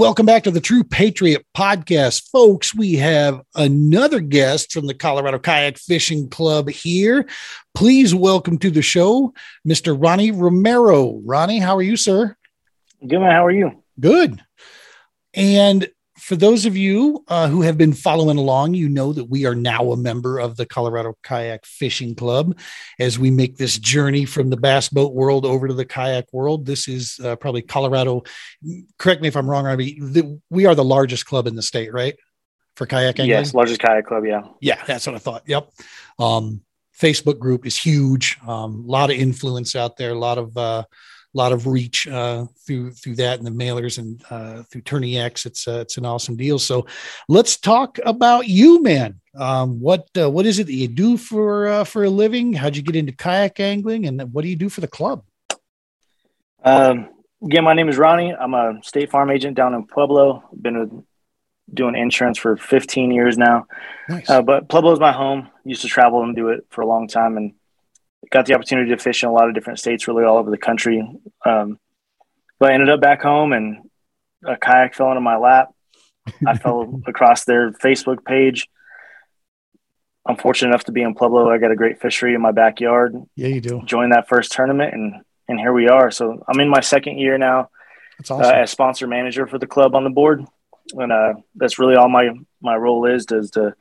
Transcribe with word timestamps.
Welcome 0.00 0.24
back 0.24 0.44
to 0.44 0.50
the 0.50 0.62
True 0.62 0.82
Patriot 0.82 1.44
podcast. 1.54 2.30
Folks, 2.30 2.74
we 2.74 2.94
have 2.94 3.42
another 3.54 4.20
guest 4.20 4.72
from 4.72 4.86
the 4.86 4.94
Colorado 4.94 5.38
Kayak 5.38 5.76
Fishing 5.76 6.30
Club 6.30 6.70
here. 6.70 7.28
Please 7.74 8.14
welcome 8.14 8.56
to 8.60 8.70
the 8.70 8.80
show, 8.80 9.34
Mr. 9.68 9.94
Ronnie 10.02 10.30
Romero. 10.30 11.20
Ronnie, 11.22 11.58
how 11.58 11.76
are 11.76 11.82
you, 11.82 11.98
sir? 11.98 12.34
Good, 13.06 13.20
man. 13.20 13.30
How 13.30 13.44
are 13.44 13.50
you? 13.50 13.82
Good. 14.00 14.42
And 15.34 15.86
for 16.30 16.36
those 16.36 16.64
of 16.64 16.76
you 16.76 17.24
uh, 17.26 17.48
who 17.48 17.62
have 17.62 17.76
been 17.76 17.92
following 17.92 18.38
along, 18.38 18.72
you 18.72 18.88
know 18.88 19.12
that 19.12 19.24
we 19.24 19.46
are 19.46 19.54
now 19.56 19.90
a 19.90 19.96
member 19.96 20.38
of 20.38 20.56
the 20.56 20.64
Colorado 20.64 21.18
Kayak 21.24 21.66
Fishing 21.66 22.14
Club 22.14 22.56
as 23.00 23.18
we 23.18 23.32
make 23.32 23.56
this 23.56 23.76
journey 23.76 24.24
from 24.24 24.48
the 24.48 24.56
bass 24.56 24.88
boat 24.88 25.12
world 25.12 25.44
over 25.44 25.66
to 25.66 25.74
the 25.74 25.84
kayak 25.84 26.32
world. 26.32 26.66
This 26.66 26.86
is 26.86 27.18
uh, 27.18 27.34
probably 27.34 27.62
Colorado. 27.62 28.22
Correct 28.96 29.20
me 29.20 29.26
if 29.26 29.36
I'm 29.36 29.50
wrong, 29.50 29.64
Ronnie. 29.64 29.98
The, 29.98 30.40
we 30.50 30.66
are 30.66 30.76
the 30.76 30.84
largest 30.84 31.26
club 31.26 31.48
in 31.48 31.56
the 31.56 31.62
state, 31.62 31.92
right? 31.92 32.14
For 32.76 32.86
kayak 32.86 33.18
angling? 33.18 33.30
Yes, 33.30 33.52
largest 33.52 33.80
kayak 33.80 34.06
club. 34.06 34.24
Yeah. 34.24 34.42
Yeah, 34.60 34.80
that's 34.86 35.08
what 35.08 35.16
I 35.16 35.18
thought. 35.18 35.42
Yep. 35.46 35.68
Um, 36.20 36.60
Facebook 36.96 37.40
group 37.40 37.66
is 37.66 37.76
huge. 37.76 38.38
A 38.46 38.50
um, 38.50 38.86
lot 38.86 39.10
of 39.10 39.16
influence 39.16 39.74
out 39.74 39.96
there. 39.96 40.12
A 40.12 40.18
lot 40.18 40.38
of 40.38 40.56
uh, 40.56 40.84
lot 41.38 41.52
of 41.52 41.66
reach 41.66 42.08
uh, 42.08 42.46
through 42.66 42.92
through 42.92 43.16
that 43.16 43.38
and 43.38 43.46
the 43.46 43.50
mailers 43.50 43.98
and 43.98 44.22
uh, 44.30 44.62
through 44.64 44.82
Tourney 44.82 45.18
X. 45.18 45.46
It's 45.46 45.68
uh, 45.68 45.80
it's 45.80 45.96
an 45.96 46.04
awesome 46.06 46.36
deal. 46.36 46.58
So 46.58 46.86
let's 47.28 47.56
talk 47.56 47.98
about 48.04 48.48
you, 48.48 48.82
man. 48.82 49.20
Um, 49.36 49.80
what 49.80 50.08
uh, 50.18 50.30
what 50.30 50.46
is 50.46 50.58
it 50.58 50.66
that 50.66 50.74
you 50.74 50.88
do 50.88 51.16
for 51.16 51.68
uh, 51.68 51.84
for 51.84 52.04
a 52.04 52.10
living? 52.10 52.52
How'd 52.52 52.76
you 52.76 52.82
get 52.82 52.96
into 52.96 53.12
kayak 53.12 53.60
angling, 53.60 54.06
and 54.06 54.32
what 54.32 54.42
do 54.42 54.48
you 54.48 54.56
do 54.56 54.68
for 54.68 54.80
the 54.80 54.88
club? 54.88 55.24
Um, 56.64 57.08
again, 57.42 57.64
my 57.64 57.74
name 57.74 57.88
is 57.88 57.96
Ronnie. 57.96 58.34
I'm 58.34 58.54
a 58.54 58.80
State 58.82 59.10
Farm 59.10 59.30
agent 59.30 59.56
down 59.56 59.74
in 59.74 59.86
Pueblo. 59.86 60.44
Been 60.60 61.04
doing 61.72 61.94
insurance 61.94 62.36
for 62.36 62.56
15 62.56 63.12
years 63.12 63.38
now. 63.38 63.66
Nice. 64.08 64.28
Uh, 64.28 64.42
but 64.42 64.68
Pueblo 64.68 64.92
is 64.92 64.98
my 64.98 65.12
home. 65.12 65.48
Used 65.64 65.82
to 65.82 65.88
travel 65.88 66.24
and 66.24 66.34
do 66.34 66.48
it 66.48 66.66
for 66.70 66.80
a 66.80 66.86
long 66.86 67.06
time, 67.06 67.36
and 67.36 67.54
got 68.28 68.46
the 68.46 68.54
opportunity 68.54 68.90
to 68.90 68.98
fish 68.98 69.22
in 69.22 69.28
a 69.28 69.32
lot 69.32 69.48
of 69.48 69.54
different 69.54 69.78
states, 69.78 70.06
really 70.06 70.24
all 70.24 70.36
over 70.36 70.50
the 70.50 70.58
country. 70.58 71.02
Um, 71.44 71.78
but 72.58 72.70
I 72.70 72.74
ended 72.74 72.90
up 72.90 73.00
back 73.00 73.22
home 73.22 73.52
and 73.52 73.88
a 74.44 74.56
kayak 74.56 74.94
fell 74.94 75.08
into 75.08 75.20
my 75.20 75.36
lap. 75.36 75.72
I 76.46 76.56
fell 76.58 77.00
across 77.06 77.44
their 77.44 77.72
Facebook 77.72 78.24
page. 78.24 78.68
I'm 80.26 80.36
fortunate 80.36 80.68
enough 80.68 80.84
to 80.84 80.92
be 80.92 81.02
in 81.02 81.14
Pueblo. 81.14 81.50
I 81.50 81.58
got 81.58 81.72
a 81.72 81.76
great 81.76 82.00
fishery 82.00 82.34
in 82.34 82.42
my 82.42 82.52
backyard. 82.52 83.16
Yeah, 83.36 83.48
you 83.48 83.60
do. 83.60 83.82
Joined 83.84 84.12
that 84.12 84.28
first 84.28 84.52
tournament, 84.52 84.92
and 84.92 85.14
and 85.48 85.58
here 85.58 85.72
we 85.72 85.88
are. 85.88 86.10
So 86.10 86.44
I'm 86.46 86.60
in 86.60 86.68
my 86.68 86.80
second 86.80 87.18
year 87.18 87.38
now. 87.38 87.70
Awesome. 88.20 88.42
Uh, 88.42 88.50
as 88.50 88.70
sponsor 88.70 89.06
manager 89.06 89.46
for 89.46 89.58
the 89.58 89.66
club 89.66 89.94
on 89.94 90.04
the 90.04 90.10
board, 90.10 90.44
and 90.92 91.10
uh, 91.10 91.34
that's 91.54 91.78
really 91.78 91.96
all 91.96 92.10
my 92.10 92.30
my 92.60 92.76
role 92.76 93.06
is 93.06 93.24
is 93.30 93.50
to 93.52 93.74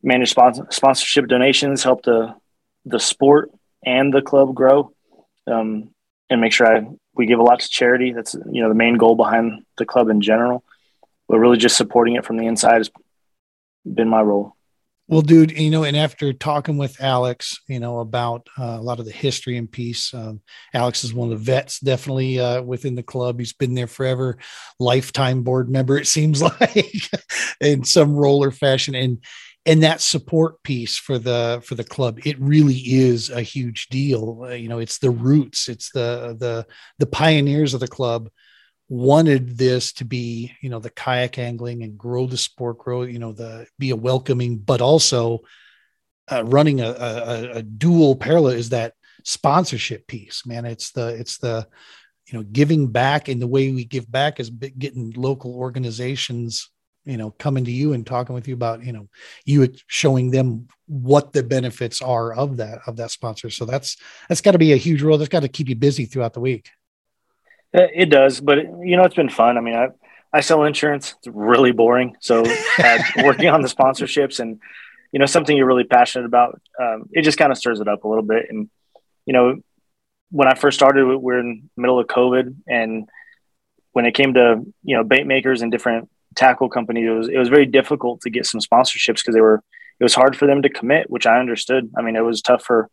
manage 0.00 0.30
sponsor, 0.30 0.66
sponsorship 0.70 1.26
donations, 1.26 1.82
help 1.82 2.04
the 2.04 2.36
the 2.84 3.00
sport 3.00 3.50
and 3.84 4.12
the 4.12 4.22
club 4.22 4.54
grow, 4.54 4.92
um, 5.46 5.90
and 6.28 6.40
make 6.40 6.52
sure 6.52 6.66
I 6.66 6.86
we 7.14 7.26
give 7.26 7.38
a 7.38 7.42
lot 7.42 7.60
to 7.60 7.68
charity. 7.68 8.12
That's 8.12 8.34
you 8.50 8.62
know 8.62 8.68
the 8.68 8.74
main 8.74 8.96
goal 8.96 9.14
behind 9.14 9.64
the 9.78 9.86
club 9.86 10.08
in 10.08 10.20
general. 10.20 10.64
But 11.28 11.38
really, 11.38 11.58
just 11.58 11.76
supporting 11.76 12.16
it 12.16 12.24
from 12.24 12.36
the 12.36 12.46
inside 12.46 12.78
has 12.78 12.90
been 13.84 14.08
my 14.08 14.20
role. 14.20 14.56
Well, 15.10 15.22
dude, 15.22 15.58
you 15.58 15.70
know, 15.70 15.82
and 15.82 15.96
after 15.96 16.32
talking 16.32 16.78
with 16.78 17.00
Alex, 17.02 17.58
you 17.66 17.80
know, 17.80 17.98
about 17.98 18.46
uh, 18.56 18.76
a 18.78 18.80
lot 18.80 19.00
of 19.00 19.06
the 19.06 19.10
history 19.10 19.56
and 19.56 19.68
piece, 19.68 20.14
um, 20.14 20.40
Alex 20.72 21.02
is 21.02 21.12
one 21.12 21.32
of 21.32 21.36
the 21.36 21.44
vets 21.44 21.80
definitely 21.80 22.38
uh, 22.38 22.62
within 22.62 22.94
the 22.94 23.02
club. 23.02 23.40
He's 23.40 23.52
been 23.52 23.74
there 23.74 23.88
forever, 23.88 24.38
lifetime 24.78 25.42
board 25.42 25.68
member, 25.68 25.98
it 25.98 26.06
seems 26.06 26.40
like, 26.60 27.10
in 27.60 27.82
some 27.82 28.14
role 28.14 28.44
or 28.44 28.52
fashion. 28.52 28.94
And 28.94 29.18
and 29.66 29.82
that 29.82 30.00
support 30.00 30.62
piece 30.62 30.96
for 30.96 31.18
the 31.18 31.62
for 31.64 31.74
the 31.74 31.84
club 31.84 32.18
it 32.24 32.40
really 32.40 32.76
is 32.76 33.30
a 33.30 33.42
huge 33.42 33.88
deal. 33.88 34.42
Uh, 34.44 34.54
you 34.54 34.68
know 34.68 34.78
it's 34.78 34.98
the 34.98 35.10
roots 35.10 35.68
it's 35.68 35.90
the 35.92 36.36
the 36.38 36.66
the 36.98 37.06
pioneers 37.06 37.74
of 37.74 37.80
the 37.80 37.88
club 37.88 38.30
wanted 38.88 39.56
this 39.56 39.92
to 39.92 40.04
be 40.04 40.52
you 40.60 40.68
know 40.68 40.80
the 40.80 40.90
kayak 40.90 41.38
angling 41.38 41.82
and 41.82 41.96
grow 41.96 42.26
the 42.26 42.36
sport 42.36 42.78
grow 42.78 43.02
you 43.02 43.20
know 43.20 43.32
the 43.32 43.66
be 43.78 43.90
a 43.90 43.96
welcoming 43.96 44.58
but 44.58 44.80
also 44.80 45.40
uh, 46.30 46.44
running 46.44 46.80
a, 46.80 46.88
a, 46.88 47.50
a 47.58 47.62
dual 47.62 48.16
parallel 48.16 48.52
is 48.52 48.70
that 48.70 48.94
sponsorship 49.24 50.06
piece 50.06 50.46
man. 50.46 50.64
It's 50.64 50.92
the 50.92 51.08
it's 51.08 51.38
the 51.38 51.66
you 52.26 52.38
know 52.38 52.44
giving 52.44 52.88
back 52.88 53.28
and 53.28 53.40
the 53.40 53.46
way 53.46 53.70
we 53.70 53.84
give 53.84 54.10
back 54.10 54.40
is 54.40 54.50
getting 54.50 55.12
local 55.16 55.54
organizations 55.54 56.70
you 57.04 57.16
know 57.16 57.30
coming 57.32 57.64
to 57.64 57.70
you 57.70 57.92
and 57.92 58.06
talking 58.06 58.34
with 58.34 58.46
you 58.48 58.54
about 58.54 58.84
you 58.84 58.92
know 58.92 59.08
you 59.44 59.72
showing 59.86 60.30
them 60.30 60.68
what 60.86 61.32
the 61.32 61.42
benefits 61.42 62.02
are 62.02 62.32
of 62.32 62.58
that 62.58 62.80
of 62.86 62.96
that 62.96 63.10
sponsor. 63.10 63.50
So 63.50 63.64
that's 63.64 63.96
that's 64.28 64.40
got 64.40 64.52
to 64.52 64.58
be 64.58 64.72
a 64.72 64.76
huge 64.76 65.02
role. 65.02 65.18
That's 65.18 65.28
got 65.28 65.40
to 65.40 65.48
keep 65.48 65.68
you 65.68 65.76
busy 65.76 66.04
throughout 66.04 66.34
the 66.34 66.40
week. 66.40 66.70
It 67.72 68.10
does 68.10 68.40
but 68.40 68.58
you 68.58 68.96
know 68.96 69.04
it's 69.04 69.14
been 69.14 69.28
fun. 69.28 69.56
I 69.56 69.60
mean 69.60 69.74
i 69.74 69.88
i 70.32 70.40
sell 70.40 70.64
insurance. 70.64 71.14
It's 71.18 71.28
really 71.28 71.72
boring. 71.72 72.16
So 72.20 72.44
uh, 72.78 72.98
working 73.24 73.48
on 73.48 73.62
the 73.62 73.68
sponsorships 73.68 74.40
and 74.40 74.60
you 75.12 75.18
know 75.18 75.26
something 75.26 75.56
you're 75.56 75.66
really 75.66 75.84
passionate 75.84 76.26
about 76.26 76.60
um, 76.80 77.08
it 77.12 77.22
just 77.22 77.38
kind 77.38 77.52
of 77.52 77.58
stirs 77.58 77.80
it 77.80 77.88
up 77.88 78.04
a 78.04 78.08
little 78.08 78.24
bit. 78.24 78.46
And 78.48 78.68
you 79.26 79.32
know 79.32 79.60
when 80.30 80.48
i 80.48 80.54
first 80.54 80.78
started 80.78 81.06
we 81.06 81.16
we're 81.16 81.38
in 81.38 81.68
the 81.76 81.80
middle 81.80 81.98
of 81.98 82.06
covid 82.06 82.54
and 82.66 83.08
when 83.92 84.06
it 84.06 84.12
came 84.12 84.34
to 84.34 84.62
you 84.82 84.96
know 84.96 85.04
bait 85.04 85.26
makers 85.26 85.62
and 85.62 85.70
different 85.70 86.08
tackle 86.36 86.68
companies, 86.68 87.06
it 87.06 87.10
was 87.10 87.28
it 87.28 87.38
was 87.38 87.48
very 87.48 87.66
difficult 87.66 88.20
to 88.22 88.30
get 88.30 88.46
some 88.46 88.60
sponsorships 88.60 89.16
because 89.16 89.34
they 89.34 89.40
were 89.40 89.62
it 89.98 90.04
was 90.04 90.14
hard 90.14 90.36
for 90.36 90.46
them 90.46 90.62
to 90.62 90.68
commit, 90.68 91.10
which 91.10 91.26
I 91.26 91.38
understood. 91.38 91.90
I 91.96 92.02
mean, 92.02 92.16
it 92.16 92.24
was 92.24 92.42
tough 92.42 92.64
for 92.64 92.90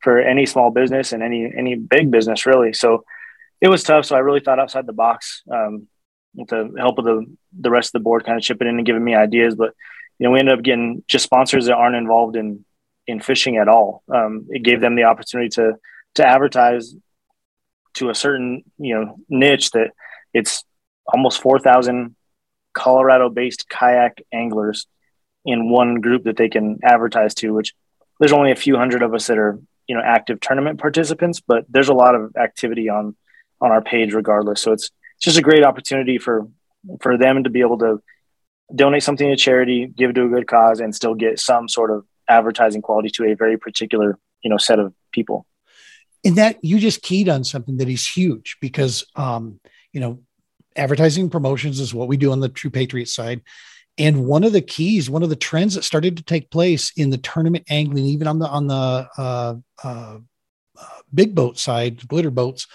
for 0.00 0.20
any 0.20 0.46
small 0.46 0.70
business 0.70 1.12
and 1.12 1.22
any 1.22 1.52
any 1.56 1.74
big 1.74 2.10
business 2.10 2.46
really. 2.46 2.72
So 2.72 3.04
it 3.60 3.68
was 3.68 3.82
tough. 3.82 4.04
So 4.04 4.16
I 4.16 4.20
really 4.20 4.40
thought 4.40 4.60
outside 4.60 4.86
the 4.86 4.92
box 4.92 5.42
um, 5.50 5.88
with 6.34 6.48
the 6.48 6.72
help 6.78 6.98
of 6.98 7.04
the 7.04 7.26
the 7.58 7.70
rest 7.70 7.88
of 7.88 8.00
the 8.00 8.04
board, 8.04 8.24
kind 8.24 8.38
of 8.38 8.44
chipping 8.44 8.68
in 8.68 8.76
and 8.76 8.86
giving 8.86 9.04
me 9.04 9.14
ideas. 9.14 9.54
But 9.54 9.74
you 10.18 10.24
know, 10.24 10.30
we 10.30 10.38
ended 10.38 10.58
up 10.58 10.64
getting 10.64 11.02
just 11.08 11.24
sponsors 11.24 11.66
that 11.66 11.74
aren't 11.74 11.96
involved 11.96 12.36
in 12.36 12.64
in 13.06 13.20
fishing 13.20 13.56
at 13.56 13.68
all. 13.68 14.02
Um, 14.12 14.46
it 14.50 14.62
gave 14.62 14.80
them 14.80 14.94
the 14.94 15.04
opportunity 15.04 15.48
to 15.50 15.74
to 16.16 16.26
advertise 16.26 16.94
to 17.94 18.10
a 18.10 18.14
certain 18.14 18.64
you 18.78 18.94
know 18.94 19.16
niche 19.28 19.70
that 19.70 19.90
it's 20.32 20.64
almost 21.06 21.40
four 21.40 21.58
thousand 21.58 22.14
Colorado 22.74 23.30
based 23.30 23.68
kayak 23.68 24.22
anglers 24.32 24.86
in 25.44 25.70
one 25.70 26.00
group 26.00 26.24
that 26.24 26.36
they 26.36 26.48
can 26.48 26.78
advertise 26.82 27.34
to, 27.34 27.52
which 27.52 27.74
there's 28.18 28.32
only 28.32 28.50
a 28.50 28.56
few 28.56 28.76
hundred 28.76 29.02
of 29.02 29.14
us 29.14 29.26
that 29.26 29.38
are, 29.38 29.58
you 29.86 29.94
know, 29.94 30.02
active 30.04 30.40
tournament 30.40 30.80
participants, 30.80 31.40
but 31.40 31.64
there's 31.68 31.88
a 31.88 31.94
lot 31.94 32.14
of 32.14 32.34
activity 32.36 32.88
on, 32.88 33.14
on 33.60 33.70
our 33.70 33.82
page 33.82 34.14
regardless. 34.14 34.60
So 34.60 34.72
it's, 34.72 34.90
it's 35.16 35.24
just 35.24 35.38
a 35.38 35.42
great 35.42 35.64
opportunity 35.64 36.18
for, 36.18 36.48
for 37.00 37.18
them 37.18 37.44
to 37.44 37.50
be 37.50 37.60
able 37.60 37.78
to 37.78 38.02
donate 38.74 39.02
something 39.02 39.28
to 39.28 39.36
charity, 39.36 39.86
give 39.86 40.14
to 40.14 40.24
a 40.24 40.28
good 40.28 40.46
cause 40.46 40.80
and 40.80 40.94
still 40.94 41.14
get 41.14 41.38
some 41.38 41.68
sort 41.68 41.90
of 41.90 42.04
advertising 42.28 42.82
quality 42.82 43.10
to 43.10 43.24
a 43.24 43.34
very 43.34 43.58
particular, 43.58 44.18
you 44.42 44.50
know, 44.50 44.56
set 44.56 44.78
of 44.78 44.94
people. 45.12 45.46
And 46.24 46.36
that 46.36 46.64
you 46.64 46.78
just 46.78 47.02
keyed 47.02 47.28
on 47.28 47.44
something 47.44 47.76
that 47.76 47.88
is 47.88 48.08
huge 48.08 48.56
because, 48.60 49.04
um, 49.14 49.60
you 49.92 50.00
know, 50.00 50.20
advertising 50.76 51.30
promotions 51.30 51.80
is 51.80 51.94
what 51.94 52.08
we 52.08 52.16
do 52.16 52.32
on 52.32 52.40
the 52.40 52.48
True 52.48 52.70
Patriot 52.70 53.08
side. 53.08 53.42
And 53.96 54.26
one 54.26 54.42
of 54.42 54.52
the 54.52 54.60
keys, 54.60 55.08
one 55.08 55.22
of 55.22 55.28
the 55.28 55.36
trends 55.36 55.74
that 55.74 55.84
started 55.84 56.16
to 56.16 56.24
take 56.24 56.50
place 56.50 56.92
in 56.96 57.10
the 57.10 57.18
tournament 57.18 57.64
angling, 57.70 58.06
even 58.06 58.26
on 58.26 58.40
the 58.40 58.48
on 58.48 58.66
the 58.66 59.08
uh, 59.16 59.54
uh, 59.84 60.18
uh, 60.80 60.98
big 61.12 61.34
boat 61.34 61.58
side, 61.58 62.06
glitter 62.08 62.30
boats, 62.30 62.66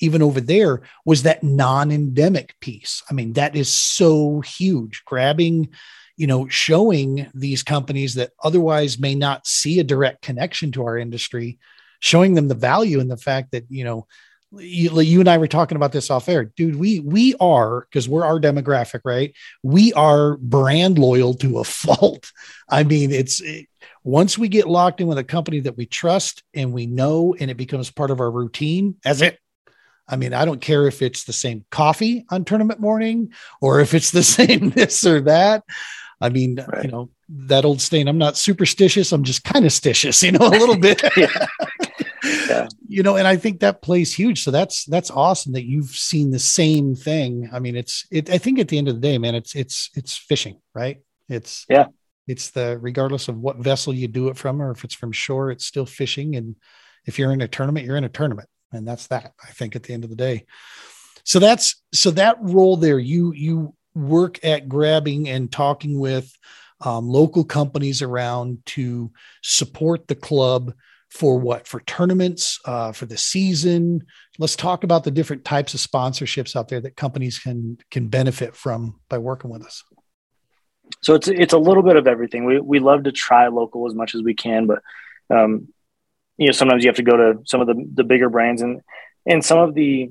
even 0.00 0.20
over 0.20 0.40
there, 0.40 0.82
was 1.06 1.22
that 1.22 1.42
non-endemic 1.42 2.54
piece. 2.60 3.02
I 3.10 3.14
mean, 3.14 3.32
that 3.32 3.56
is 3.56 3.72
so 3.72 4.42
huge. 4.42 5.02
Grabbing, 5.06 5.70
you 6.18 6.26
know, 6.26 6.48
showing 6.48 7.30
these 7.32 7.62
companies 7.62 8.14
that 8.14 8.32
otherwise 8.44 8.98
may 8.98 9.14
not 9.14 9.46
see 9.46 9.80
a 9.80 9.84
direct 9.84 10.20
connection 10.20 10.70
to 10.72 10.84
our 10.84 10.98
industry, 10.98 11.58
showing 12.00 12.34
them 12.34 12.48
the 12.48 12.54
value 12.54 13.00
and 13.00 13.10
the 13.10 13.16
fact 13.16 13.52
that 13.52 13.64
you 13.70 13.84
know 13.84 14.06
you, 14.52 15.00
you 15.00 15.20
and 15.20 15.28
I 15.28 15.38
were 15.38 15.48
talking 15.48 15.76
about 15.76 15.92
this 15.92 16.10
off 16.10 16.28
air, 16.28 16.44
dude. 16.44 16.76
We 16.76 17.00
we 17.00 17.34
are 17.40 17.82
because 17.82 18.08
we're 18.08 18.24
our 18.24 18.40
demographic, 18.40 19.00
right? 19.04 19.34
We 19.62 19.92
are 19.92 20.36
brand 20.36 20.98
loyal 20.98 21.34
to 21.34 21.58
a 21.58 21.64
fault. 21.64 22.32
I 22.68 22.84
mean, 22.84 23.12
it's 23.12 23.40
it, 23.40 23.66
once 24.04 24.38
we 24.38 24.48
get 24.48 24.68
locked 24.68 25.00
in 25.00 25.06
with 25.06 25.18
a 25.18 25.24
company 25.24 25.60
that 25.60 25.76
we 25.76 25.86
trust 25.86 26.42
and 26.54 26.72
we 26.72 26.86
know, 26.86 27.34
and 27.38 27.50
it 27.50 27.56
becomes 27.56 27.90
part 27.90 28.10
of 28.10 28.20
our 28.20 28.30
routine. 28.30 28.96
As 29.04 29.20
it, 29.20 29.38
I 30.08 30.16
mean, 30.16 30.32
I 30.32 30.44
don't 30.44 30.60
care 30.60 30.86
if 30.86 31.02
it's 31.02 31.24
the 31.24 31.32
same 31.32 31.64
coffee 31.70 32.24
on 32.30 32.44
tournament 32.44 32.80
morning 32.80 33.32
or 33.60 33.80
if 33.80 33.92
it's 33.92 34.10
the 34.10 34.22
same 34.22 34.70
this 34.70 35.06
or 35.06 35.20
that. 35.22 35.64
I 36.20 36.30
mean, 36.30 36.64
right. 36.66 36.84
you 36.84 36.90
know, 36.90 37.10
that 37.28 37.64
old 37.64 37.80
saying, 37.80 38.08
I'm 38.08 38.18
not 38.18 38.36
superstitious, 38.36 39.12
I'm 39.12 39.22
just 39.22 39.44
kind 39.44 39.64
of 39.64 39.72
stitious, 39.72 40.22
you 40.24 40.32
know, 40.32 40.46
a 40.46 40.50
little 40.50 40.78
bit. 40.78 41.02
You 42.86 43.02
know, 43.02 43.16
and 43.16 43.26
I 43.26 43.36
think 43.36 43.60
that 43.60 43.82
plays 43.82 44.14
huge. 44.14 44.42
So 44.42 44.50
that's 44.50 44.84
that's 44.84 45.10
awesome 45.10 45.52
that 45.52 45.64
you've 45.64 45.90
seen 45.90 46.30
the 46.30 46.38
same 46.38 46.94
thing. 46.94 47.48
I 47.52 47.58
mean, 47.58 47.76
it's 47.76 48.06
it. 48.10 48.30
I 48.30 48.38
think 48.38 48.58
at 48.58 48.68
the 48.68 48.78
end 48.78 48.88
of 48.88 48.94
the 48.94 49.00
day, 49.00 49.18
man, 49.18 49.34
it's 49.34 49.54
it's 49.54 49.90
it's 49.94 50.16
fishing, 50.16 50.60
right? 50.74 51.00
It's 51.28 51.66
yeah. 51.68 51.86
It's 52.26 52.50
the 52.50 52.78
regardless 52.78 53.28
of 53.28 53.38
what 53.38 53.56
vessel 53.56 53.94
you 53.94 54.06
do 54.06 54.28
it 54.28 54.36
from, 54.36 54.60
or 54.60 54.70
if 54.70 54.84
it's 54.84 54.94
from 54.94 55.12
shore, 55.12 55.50
it's 55.50 55.64
still 55.64 55.86
fishing. 55.86 56.36
And 56.36 56.56
if 57.06 57.18
you're 57.18 57.32
in 57.32 57.40
a 57.40 57.48
tournament, 57.48 57.86
you're 57.86 57.96
in 57.96 58.04
a 58.04 58.10
tournament, 58.10 58.48
and 58.70 58.86
that's 58.86 59.06
that. 59.06 59.32
I 59.42 59.50
think 59.52 59.76
at 59.76 59.82
the 59.82 59.94
end 59.94 60.04
of 60.04 60.10
the 60.10 60.16
day. 60.16 60.44
So 61.24 61.38
that's 61.38 61.82
so 61.92 62.10
that 62.12 62.36
role 62.40 62.76
there. 62.76 62.98
You 62.98 63.32
you 63.32 63.74
work 63.94 64.44
at 64.44 64.68
grabbing 64.68 65.28
and 65.28 65.50
talking 65.50 65.98
with 65.98 66.30
um, 66.80 67.08
local 67.08 67.44
companies 67.44 68.02
around 68.02 68.64
to 68.66 69.10
support 69.42 70.06
the 70.06 70.14
club 70.14 70.72
for 71.10 71.38
what? 71.38 71.66
For 71.66 71.80
tournaments 71.80 72.58
uh, 72.64 72.92
for 72.92 73.06
the 73.06 73.16
season? 73.16 74.06
Let's 74.38 74.56
talk 74.56 74.84
about 74.84 75.04
the 75.04 75.10
different 75.10 75.44
types 75.44 75.74
of 75.74 75.80
sponsorships 75.80 76.54
out 76.54 76.68
there 76.68 76.80
that 76.80 76.96
companies 76.96 77.38
can 77.38 77.78
can 77.90 78.08
benefit 78.08 78.54
from 78.54 79.00
by 79.08 79.18
working 79.18 79.50
with 79.50 79.64
us. 79.64 79.82
So 81.02 81.14
it's 81.14 81.28
it's 81.28 81.52
a 81.52 81.58
little 81.58 81.82
bit 81.82 81.96
of 81.96 82.06
everything. 82.06 82.44
We, 82.44 82.60
we 82.60 82.78
love 82.78 83.04
to 83.04 83.12
try 83.12 83.48
local 83.48 83.86
as 83.86 83.94
much 83.94 84.14
as 84.14 84.22
we 84.22 84.34
can 84.34 84.66
but 84.66 84.82
um, 85.30 85.68
you 86.36 86.46
know 86.46 86.52
sometimes 86.52 86.84
you 86.84 86.88
have 86.88 86.96
to 86.96 87.02
go 87.02 87.16
to 87.16 87.40
some 87.44 87.60
of 87.60 87.66
the, 87.66 87.74
the 87.94 88.04
bigger 88.04 88.28
brands 88.30 88.62
and 88.62 88.80
and 89.26 89.44
some 89.44 89.58
of 89.58 89.74
the 89.74 90.10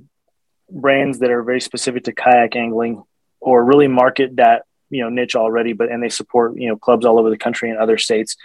brands 0.70 1.20
that 1.20 1.32
are 1.32 1.44
very 1.44 1.62
specific 1.62 2.04
to 2.04 2.14
kayak 2.14 2.56
angling 2.56 3.04
or 3.40 3.64
really 3.64 3.88
market 3.88 4.36
that 4.36 4.64
you 4.90 5.02
know 5.02 5.10
niche 5.10 5.36
already 5.36 5.74
but 5.74 5.90
and 5.90 6.04
they 6.04 6.10
support 6.10 6.58
you 6.58 6.68
know 6.68 6.76
clubs 6.76 7.06
all 7.06 7.18
over 7.18 7.30
the 7.30 7.38
country 7.38 7.70
and 7.70 7.80
other 7.80 7.98
states 7.98 8.36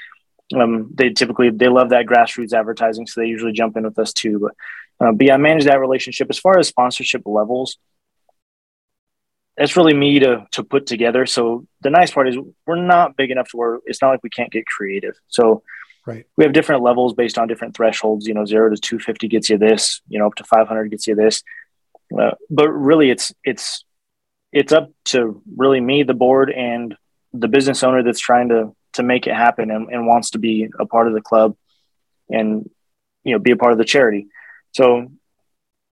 um, 0.54 0.90
they 0.94 1.10
typically 1.10 1.50
they 1.50 1.68
love 1.68 1.90
that 1.90 2.06
grassroots 2.06 2.52
advertising, 2.52 3.06
so 3.06 3.20
they 3.20 3.26
usually 3.26 3.52
jump 3.52 3.76
in 3.76 3.84
with 3.84 3.98
us 3.98 4.12
too. 4.12 4.38
But 4.38 5.06
uh, 5.06 5.12
but 5.12 5.26
yeah, 5.26 5.34
I 5.34 5.36
manage 5.38 5.64
that 5.64 5.80
relationship 5.80 6.28
as 6.30 6.38
far 6.38 6.58
as 6.58 6.68
sponsorship 6.68 7.22
levels. 7.26 7.78
That's 9.56 9.76
really 9.76 9.94
me 9.94 10.18
to 10.20 10.46
to 10.52 10.62
put 10.62 10.86
together. 10.86 11.26
So 11.26 11.66
the 11.82 11.90
nice 11.90 12.10
part 12.10 12.28
is 12.28 12.36
we're 12.66 12.76
not 12.76 13.16
big 13.16 13.30
enough 13.30 13.50
to 13.50 13.56
where 13.56 13.78
it's 13.84 14.00
not 14.00 14.10
like 14.10 14.22
we 14.22 14.30
can't 14.30 14.50
get 14.50 14.66
creative. 14.66 15.14
So 15.28 15.62
right, 16.06 16.26
we 16.36 16.44
have 16.44 16.52
different 16.52 16.82
levels 16.82 17.14
based 17.14 17.38
on 17.38 17.48
different 17.48 17.76
thresholds. 17.76 18.26
You 18.26 18.34
know, 18.34 18.44
zero 18.44 18.70
to 18.70 18.76
two 18.76 18.98
fifty 18.98 19.28
gets 19.28 19.50
you 19.50 19.58
this. 19.58 20.00
You 20.08 20.18
know, 20.18 20.26
up 20.26 20.34
to 20.36 20.44
five 20.44 20.68
hundred 20.68 20.90
gets 20.90 21.06
you 21.06 21.14
this. 21.14 21.42
Uh, 22.18 22.32
but 22.50 22.70
really, 22.70 23.10
it's 23.10 23.32
it's 23.44 23.84
it's 24.52 24.72
up 24.72 24.90
to 25.06 25.42
really 25.56 25.80
me, 25.80 26.02
the 26.02 26.14
board, 26.14 26.50
and 26.50 26.94
the 27.32 27.48
business 27.48 27.82
owner 27.82 28.02
that's 28.02 28.20
trying 28.20 28.50
to 28.50 28.74
to 28.94 29.02
make 29.02 29.26
it 29.26 29.34
happen 29.34 29.70
and, 29.70 29.88
and 29.90 30.06
wants 30.06 30.30
to 30.30 30.38
be 30.38 30.68
a 30.78 30.86
part 30.86 31.08
of 31.08 31.14
the 31.14 31.20
club 31.20 31.56
and 32.30 32.68
you 33.24 33.32
know 33.32 33.38
be 33.38 33.52
a 33.52 33.56
part 33.56 33.72
of 33.72 33.78
the 33.78 33.84
charity. 33.84 34.26
So 34.72 35.10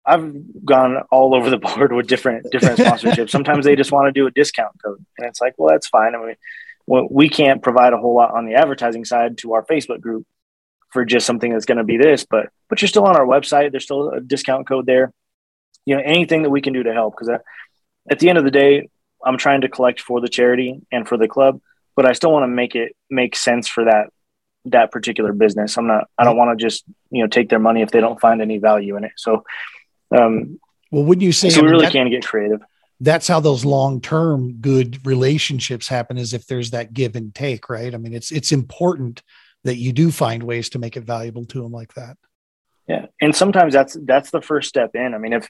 I've 0.06 0.64
gone 0.64 0.99
all 1.11 1.35
over 1.35 1.50
the 1.50 1.58
board 1.67 1.93
with 1.93 2.06
different 2.06 2.50
different 2.50 2.79
sponsorships. 2.79 3.31
Sometimes 3.31 3.64
they 3.64 3.76
just 3.76 3.93
want 3.93 4.06
to 4.06 4.12
do 4.12 4.26
a 4.26 4.31
discount 4.31 4.81
code, 4.82 5.05
and 5.19 5.29
it's 5.29 5.41
like, 5.41 5.55
well, 5.56 5.70
that's 5.70 5.88
fine. 5.88 6.14
I 6.14 6.19
mean, 6.19 7.08
we 7.11 7.29
can't 7.29 7.62
provide 7.62 7.93
a 7.93 7.99
whole 7.99 8.14
lot 8.14 8.35
on 8.35 8.46
the 8.46 8.55
advertising 8.55 9.05
side 9.05 9.38
to 9.38 9.55
our 9.55 9.64
Facebook 9.64 10.00
group 10.00 10.26
for 10.91 11.05
just 11.05 11.26
something 11.26 11.52
that's 11.52 11.64
going 11.64 11.79
to 11.79 11.85
be 11.85 11.96
this, 11.96 12.25
but 12.25 12.50
but 12.69 12.81
you're 12.81 12.88
still 12.88 13.06
on 13.06 13.17
our 13.17 13.26
website. 13.26 13.70
There's 13.70 13.85
still 13.85 14.11
a 14.11 14.20
discount 14.20 14.67
code 14.67 14.87
there. 14.87 15.12
You 15.87 15.96
know, 15.96 16.02
anything 16.05 16.43
that 16.43 16.50
we 16.50 16.62
can 16.62 16.73
do 16.73 16.82
to 16.82 16.93
help 16.93 17.14
because 17.14 17.41
at 18.11 18.19
the 18.19 18.29
end 18.29 18.38
of 18.38 18.44
the 18.44 18.50
day, 18.50 18.88
I'm 19.25 19.38
trying 19.38 19.62
to 19.62 19.69
collect 19.69 20.00
for 20.00 20.20
the 20.20 20.29
charity 20.29 20.81
and 20.93 21.06
for 21.08 21.17
the 21.17 21.29
club 21.29 21.61
but 21.96 22.06
I 22.06 22.12
still 22.12 22.32
want 22.32 22.44
to 22.44 22.49
make 22.49 22.75
it 22.75 22.94
make 23.11 23.37
sense 23.37 23.69
for 23.69 23.85
that 23.85 24.08
that 24.67 24.91
particular 24.91 25.32
business. 25.32 25.76
I'm 25.76 25.87
not. 25.87 26.08
I 26.19 26.25
don't 26.25 26.37
want 26.37 26.58
to 26.58 26.64
just 26.64 26.85
you 27.11 27.23
know 27.23 27.29
take 27.29 27.49
their 27.49 27.58
money 27.58 27.82
if 27.82 27.91
they 27.91 28.00
don't 28.00 28.20
find 28.20 28.41
any 28.41 28.58
value 28.58 28.96
in 28.96 29.05
it. 29.05 29.12
So, 29.17 29.44
um, 30.17 30.58
well, 30.91 31.05
wouldn't 31.05 31.23
you 31.23 31.32
say? 31.32 31.50
So 31.50 31.62
we 31.62 31.69
really 31.69 31.87
that, 31.87 31.93
can 31.93 32.11
get 32.11 32.26
creative. 32.26 32.62
That's 33.00 33.29
how 33.29 33.41
those 33.41 33.64
long 33.64 34.00
term 34.00 34.55
good 34.61 35.05
relationships 35.06 35.88
happen. 35.88 36.19
Is 36.19 36.32
if 36.32 36.46
there's 36.46 36.70
that 36.70 36.94
give 36.94 37.17
and 37.17 37.35
take, 37.35 37.69
right? 37.69 37.94
I 37.94 37.99
mean, 37.99 38.14
it's 38.14 38.32
it's 38.32 38.52
important 38.52 39.23
that 39.64 39.76
you 39.76 39.93
do 39.93 40.11
find 40.11 40.43
ways 40.43 40.70
to 40.70 40.79
make 40.79 40.96
it 40.96 41.02
valuable 41.02 41.44
to 41.46 41.62
them 41.62 41.73
like 41.73 41.94
that. 41.94 42.17
Yeah, 42.88 43.06
and 43.20 43.35
sometimes 43.35 43.73
that's 43.73 43.96
that's 44.02 44.31
the 44.31 44.43
first 44.43 44.69
step 44.69 44.94
in. 44.94 45.14
I 45.14 45.19
mean, 45.19 45.32
if 45.32 45.49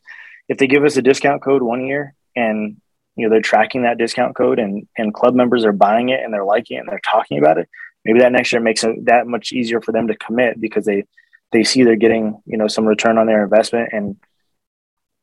if 0.49 0.58
they 0.58 0.67
give 0.67 0.85
us 0.85 0.96
a 0.96 1.02
discount 1.02 1.43
code 1.43 1.62
one 1.62 1.85
year 1.87 2.14
and 2.37 2.81
you 3.17 3.25
know 3.25 3.31
they're 3.31 3.41
tracking 3.41 3.83
that 3.83 3.99
discount 3.99 4.35
code 4.35 4.59
and 4.59 4.87
and 4.97 5.15
club 5.15 5.35
members 5.35 5.65
are 5.65 5.73
buying 5.73 6.09
it 6.09 6.21
and 6.23 6.33
they're 6.33 6.45
liking 6.45 6.77
it 6.77 6.81
and 6.81 6.89
they're 6.89 7.01
talking 7.01 7.39
about 7.39 7.59
it 7.59 7.69
maybe 8.05 8.21
that 8.21 8.33
next 8.33 8.53
year 8.53 8.61
makes 8.61 8.85
it 8.85 9.05
that 9.07 9.27
much 9.27 9.53
easier 9.53 9.81
for 9.81 9.93
them 9.93 10.09
to 10.09 10.17
commit 10.17 10.61
because 10.61 10.85
they 10.85 11.05
they 11.53 11.65
see 11.65 11.85
they're 11.85 11.97
getting 11.97 12.41
you 12.47 12.57
know 12.57 12.69
some 12.69 12.87
return 12.87 13.19
on 13.19 13.27
their 13.27 13.45
investment 13.45 13.91
and 13.93 14.17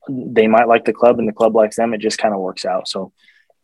they 0.09 0.47
might 0.47 0.67
like 0.67 0.85
the 0.85 0.93
club 0.93 1.19
and 1.19 1.27
the 1.27 1.33
club 1.33 1.55
likes 1.55 1.75
them. 1.75 1.93
It 1.93 1.99
just 1.99 2.17
kind 2.17 2.33
of 2.33 2.39
works 2.39 2.65
out. 2.65 2.87
So 2.87 3.11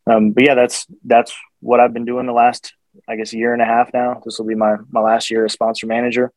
um, 0.06 0.32
but 0.32 0.44
yeah 0.44 0.56
that's 0.56 0.86
that's 1.06 1.34
what 1.60 1.80
i've 1.80 1.94
been 1.94 2.06
doing 2.06 2.28
the 2.28 2.32
last 2.32 2.74
i 3.10 3.16
guess 3.16 3.34
year 3.34 3.54
and 3.54 3.62
a 3.62 3.66
half 3.66 3.92
now. 3.94 4.22
This 4.24 4.40
will 4.40 4.46
be 4.46 4.56
my 4.56 4.76
my 4.90 5.02
last 5.02 5.30
year 5.30 5.46
as 5.46 5.54
sponsor 5.54 5.88
manager. 5.88 6.32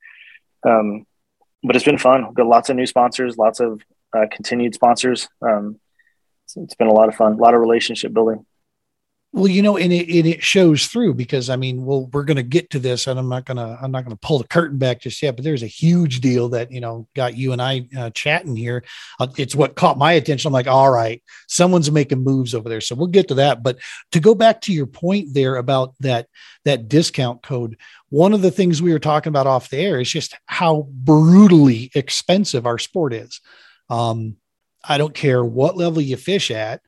Um, 0.66 1.06
but 1.62 1.76
it's 1.76 1.84
been 1.84 1.98
fun. 1.98 2.26
We've 2.26 2.34
got 2.34 2.46
lots 2.46 2.70
of 2.70 2.76
new 2.76 2.86
sponsors 2.86 3.36
lots 3.36 3.60
of 3.60 3.80
uh, 4.16 4.26
continued 4.30 4.74
sponsors. 4.74 5.28
Um, 5.42 5.78
it's 6.56 6.74
been 6.74 6.88
a 6.88 6.92
lot 6.92 7.08
of 7.08 7.14
fun, 7.14 7.32
a 7.32 7.36
lot 7.36 7.54
of 7.54 7.60
relationship 7.60 8.12
building. 8.12 8.44
Well, 9.32 9.46
you 9.46 9.62
know, 9.62 9.76
and 9.76 9.92
it, 9.92 10.08
and 10.08 10.26
it 10.26 10.42
shows 10.42 10.86
through 10.88 11.14
because 11.14 11.50
I 11.50 11.54
mean, 11.54 11.84
well, 11.84 12.06
we're 12.12 12.24
going 12.24 12.36
to 12.36 12.42
get 12.42 12.70
to 12.70 12.80
this, 12.80 13.06
and 13.06 13.16
I'm 13.16 13.28
not 13.28 13.44
going 13.44 13.58
to 13.58 13.78
I'm 13.80 13.92
not 13.92 14.04
going 14.04 14.16
to 14.16 14.26
pull 14.26 14.38
the 14.38 14.48
curtain 14.48 14.76
back 14.76 15.02
just 15.02 15.22
yet. 15.22 15.36
But 15.36 15.44
there's 15.44 15.62
a 15.62 15.68
huge 15.68 16.20
deal 16.20 16.48
that 16.48 16.72
you 16.72 16.80
know 16.80 17.06
got 17.14 17.36
you 17.36 17.52
and 17.52 17.62
I 17.62 17.86
uh, 17.96 18.10
chatting 18.10 18.56
here. 18.56 18.82
Uh, 19.20 19.28
it's 19.38 19.54
what 19.54 19.76
caught 19.76 19.98
my 19.98 20.14
attention. 20.14 20.48
I'm 20.48 20.52
like, 20.52 20.66
all 20.66 20.90
right, 20.90 21.22
someone's 21.46 21.92
making 21.92 22.24
moves 22.24 22.56
over 22.56 22.68
there, 22.68 22.80
so 22.80 22.96
we'll 22.96 23.06
get 23.06 23.28
to 23.28 23.34
that. 23.34 23.62
But 23.62 23.78
to 24.10 24.18
go 24.18 24.34
back 24.34 24.62
to 24.62 24.72
your 24.72 24.86
point 24.86 25.28
there 25.32 25.56
about 25.56 25.94
that 26.00 26.26
that 26.64 26.88
discount 26.88 27.40
code, 27.40 27.76
one 28.08 28.32
of 28.32 28.42
the 28.42 28.50
things 28.50 28.82
we 28.82 28.92
were 28.92 28.98
talking 28.98 29.30
about 29.30 29.46
off 29.46 29.70
the 29.70 29.78
air 29.78 30.00
is 30.00 30.10
just 30.10 30.36
how 30.46 30.88
brutally 30.90 31.92
expensive 31.94 32.66
our 32.66 32.78
sport 32.78 33.12
is. 33.12 33.40
Um, 33.88 34.36
I 34.82 34.98
don't 34.98 35.14
care 35.14 35.44
what 35.44 35.76
level 35.76 36.00
you 36.00 36.16
fish 36.16 36.50
at, 36.50 36.80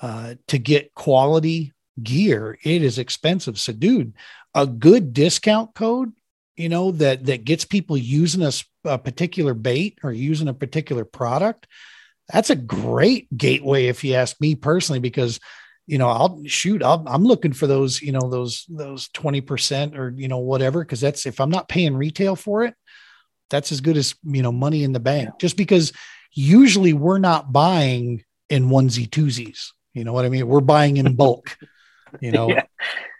uh, 0.00 0.34
to 0.48 0.58
get 0.58 0.94
quality 0.94 1.72
gear, 2.02 2.58
it 2.62 2.82
is 2.82 2.98
expensive. 2.98 3.58
So, 3.58 3.72
dude, 3.72 4.14
a 4.54 4.66
good 4.66 5.12
discount 5.12 5.74
code, 5.74 6.12
you 6.56 6.68
know, 6.68 6.90
that 6.92 7.26
that 7.26 7.44
gets 7.44 7.64
people 7.64 7.96
using 7.96 8.42
a, 8.42 8.52
a 8.84 8.98
particular 8.98 9.54
bait 9.54 9.98
or 10.02 10.12
using 10.12 10.48
a 10.48 10.54
particular 10.54 11.04
product, 11.04 11.66
that's 12.32 12.50
a 12.50 12.56
great 12.56 13.36
gateway, 13.36 13.86
if 13.86 14.04
you 14.04 14.14
ask 14.14 14.40
me 14.40 14.54
personally, 14.54 15.00
because 15.00 15.40
you 15.90 15.98
know, 15.98 16.08
I'll 16.08 16.40
shoot, 16.46 16.84
i 16.84 16.94
am 17.08 17.24
looking 17.24 17.52
for 17.52 17.66
those, 17.66 18.00
you 18.00 18.12
know, 18.12 18.30
those, 18.30 18.64
those 18.68 19.08
20% 19.08 19.98
or, 19.98 20.14
you 20.16 20.28
know, 20.28 20.38
whatever. 20.38 20.84
Cause 20.84 21.00
that's, 21.00 21.26
if 21.26 21.40
I'm 21.40 21.50
not 21.50 21.68
paying 21.68 21.96
retail 21.96 22.36
for 22.36 22.62
it, 22.62 22.74
that's 23.48 23.72
as 23.72 23.80
good 23.80 23.96
as, 23.96 24.14
you 24.22 24.40
know, 24.40 24.52
money 24.52 24.84
in 24.84 24.92
the 24.92 25.00
bank 25.00 25.30
just 25.40 25.56
because 25.56 25.92
usually 26.32 26.92
we're 26.92 27.18
not 27.18 27.52
buying 27.52 28.24
in 28.48 28.68
onesie 28.68 29.08
twosies. 29.08 29.68
You 29.94 30.04
know 30.04 30.12
what 30.12 30.24
I 30.24 30.28
mean? 30.28 30.46
We're 30.46 30.60
buying 30.60 30.96
in 30.96 31.14
bulk, 31.16 31.56
you 32.20 32.32
know? 32.32 32.48
yeah. 32.48 32.64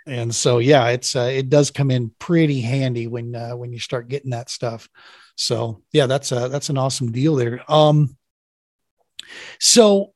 And 0.07 0.35
so, 0.35 0.59
yeah, 0.59 0.89
it's, 0.89 1.15
uh, 1.15 1.31
it 1.33 1.49
does 1.51 1.71
come 1.71 1.91
in 1.91 2.11
pretty 2.19 2.61
handy 2.61 3.07
when, 3.07 3.35
uh, 3.35 3.57
when 3.57 3.73
you 3.73 3.79
start 3.79 4.09
getting 4.09 4.31
that 4.31 4.51
stuff. 4.51 4.89
So 5.37 5.83
yeah, 5.93 6.07
that's 6.07 6.33
a, 6.33 6.49
that's 6.49 6.69
an 6.69 6.79
awesome 6.79 7.13
deal 7.13 7.37
there. 7.37 7.61
Um, 7.71 8.17
so 9.59 10.13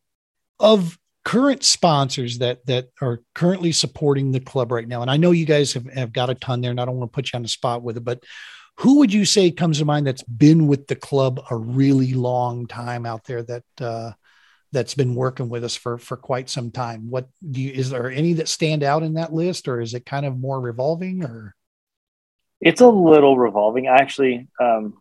of 0.58 0.98
current 1.24 1.62
sponsors 1.62 2.38
that, 2.38 2.64
that 2.66 2.88
are 3.00 3.20
currently 3.34 3.72
supporting 3.72 4.32
the 4.32 4.40
club 4.40 4.72
right 4.72 4.88
now, 4.88 5.02
and 5.02 5.10
I 5.10 5.16
know 5.16 5.30
you 5.30 5.46
guys 5.46 5.74
have, 5.74 5.86
have 5.92 6.12
got 6.12 6.30
a 6.30 6.34
ton 6.34 6.60
there 6.60 6.70
and 6.70 6.80
I 6.80 6.84
don't 6.84 6.96
want 6.96 7.12
to 7.12 7.14
put 7.14 7.32
you 7.32 7.36
on 7.36 7.42
the 7.42 7.48
spot 7.48 7.82
with 7.82 7.96
it, 7.96 8.04
but 8.04 8.22
who 8.78 8.98
would 8.98 9.12
you 9.12 9.24
say 9.24 9.50
comes 9.50 9.78
to 9.78 9.84
mind 9.84 10.06
that's 10.06 10.22
been 10.22 10.66
with 10.66 10.86
the 10.86 10.96
club 10.96 11.40
a 11.50 11.56
really 11.56 12.14
long 12.14 12.66
time 12.66 13.06
out 13.06 13.24
there 13.24 13.42
that 13.42 13.64
uh, 13.80 14.12
that's 14.72 14.94
been 14.94 15.14
working 15.14 15.48
with 15.48 15.64
us 15.64 15.76
for 15.76 15.98
for 15.98 16.16
quite 16.16 16.50
some 16.50 16.70
time? 16.70 17.10
What 17.10 17.28
do 17.48 17.60
you 17.60 17.72
is 17.72 17.90
there 17.90 18.10
any 18.10 18.34
that 18.34 18.48
stand 18.48 18.82
out 18.82 19.02
in 19.02 19.14
that 19.14 19.32
list, 19.32 19.68
or 19.68 19.80
is 19.80 19.94
it 19.94 20.04
kind 20.04 20.26
of 20.26 20.38
more 20.38 20.60
revolving? 20.60 21.22
Or 21.22 21.54
it's 22.60 22.80
a 22.80 22.88
little 22.88 23.36
revolving, 23.36 23.86
actually. 23.86 24.48
Um, 24.60 24.94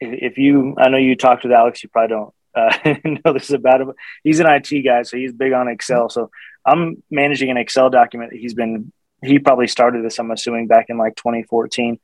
if, 0.00 0.32
if 0.32 0.38
you, 0.38 0.76
I 0.78 0.88
know 0.88 0.98
you 0.98 1.16
talked 1.16 1.42
with 1.42 1.52
Alex, 1.52 1.82
you 1.82 1.88
probably 1.88 2.16
don't 2.16 2.34
uh, 2.54 2.94
know 3.24 3.32
this 3.32 3.50
about 3.50 3.80
him. 3.80 3.92
He's 4.22 4.40
an 4.40 4.46
IT 4.46 4.82
guy, 4.82 5.02
so 5.02 5.16
he's 5.16 5.32
big 5.32 5.52
on 5.52 5.68
Excel. 5.68 6.08
So 6.08 6.30
I'm 6.64 7.02
managing 7.10 7.50
an 7.50 7.56
Excel 7.56 7.90
document 7.90 8.30
that 8.30 8.38
he's 8.38 8.54
been 8.54 8.92
he 9.26 9.38
probably 9.38 9.66
started 9.66 10.04
this, 10.04 10.18
I'm 10.18 10.30
assuming, 10.30 10.66
back 10.66 10.86
in 10.88 10.98
like 10.98 11.16
2014, 11.16 11.98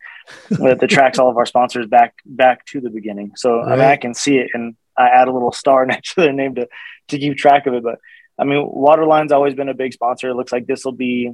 that 0.50 0.86
tracks 0.88 1.18
all 1.18 1.30
of 1.30 1.36
our 1.36 1.46
sponsors 1.46 1.86
back 1.86 2.14
back 2.24 2.64
to 2.66 2.80
the 2.80 2.90
beginning. 2.90 3.32
So 3.36 3.58
right. 3.58 3.72
I 3.72 3.76
mean, 3.76 3.84
I 3.86 3.96
can 3.96 4.14
see 4.14 4.38
it, 4.38 4.50
and 4.54 4.76
I 4.96 5.08
add 5.08 5.28
a 5.28 5.32
little 5.32 5.52
star 5.52 5.86
next 5.92 6.14
to 6.14 6.22
their 6.22 6.32
name 6.32 6.54
to 6.56 6.68
to 7.08 7.18
keep 7.18 7.36
track 7.36 7.66
of 7.66 7.74
it. 7.74 7.82
But 7.82 7.98
I 8.38 8.44
mean, 8.44 8.66
Waterline's 8.66 9.32
always 9.32 9.54
been 9.54 9.68
a 9.68 9.74
big 9.74 9.92
sponsor. 9.92 10.28
It 10.30 10.34
looks 10.34 10.52
like 10.52 10.66
this 10.66 10.84
will 10.84 10.92
be 10.92 11.32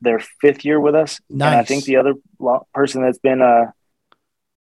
their 0.00 0.20
fifth 0.40 0.64
year 0.64 0.80
with 0.80 0.94
us. 0.94 1.20
Nice. 1.28 1.46
And 1.46 1.60
I 1.60 1.64
think 1.64 1.84
the 1.84 1.96
other 1.96 2.14
person 2.74 3.02
that's 3.02 3.18
been 3.18 3.40
a 3.40 3.72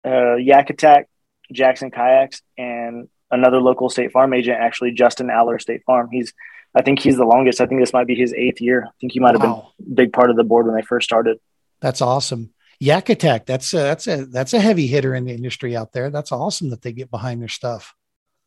uh, 0.05 0.07
uh, 0.07 0.35
Yak 0.35 0.69
Attack 0.69 1.07
Jackson 1.51 1.91
Kayaks, 1.91 2.41
and 2.57 3.09
another 3.29 3.59
local 3.59 3.89
State 3.89 4.11
Farm 4.11 4.33
agent, 4.33 4.57
actually 4.59 4.91
Justin 4.91 5.29
Aller 5.29 5.59
State 5.59 5.83
Farm. 5.85 6.09
He's, 6.11 6.33
I 6.73 6.81
think 6.81 6.99
he's 6.99 7.17
the 7.17 7.25
longest. 7.25 7.59
I 7.59 7.65
think 7.65 7.81
this 7.81 7.93
might 7.93 8.07
be 8.07 8.15
his 8.15 8.33
eighth 8.33 8.61
year. 8.61 8.85
I 8.87 8.91
think 8.99 9.13
he 9.13 9.19
might 9.19 9.33
have 9.33 9.43
wow. 9.43 9.71
been 9.77 9.91
a 9.91 9.95
big 9.95 10.13
part 10.13 10.29
of 10.29 10.35
the 10.35 10.43
board 10.43 10.65
when 10.65 10.75
they 10.75 10.81
first 10.81 11.05
started. 11.05 11.39
That's 11.81 12.01
awesome. 12.01 12.51
Yak 12.79 13.09
Attack. 13.09 13.45
That's 13.45 13.73
a, 13.73 13.77
that's 13.77 14.07
a 14.07 14.25
that's 14.25 14.53
a 14.53 14.59
heavy 14.59 14.87
hitter 14.87 15.13
in 15.13 15.25
the 15.25 15.33
industry 15.33 15.75
out 15.75 15.91
there. 15.91 16.09
That's 16.09 16.31
awesome 16.31 16.69
that 16.69 16.81
they 16.81 16.93
get 16.93 17.11
behind 17.11 17.41
their 17.41 17.49
stuff. 17.49 17.93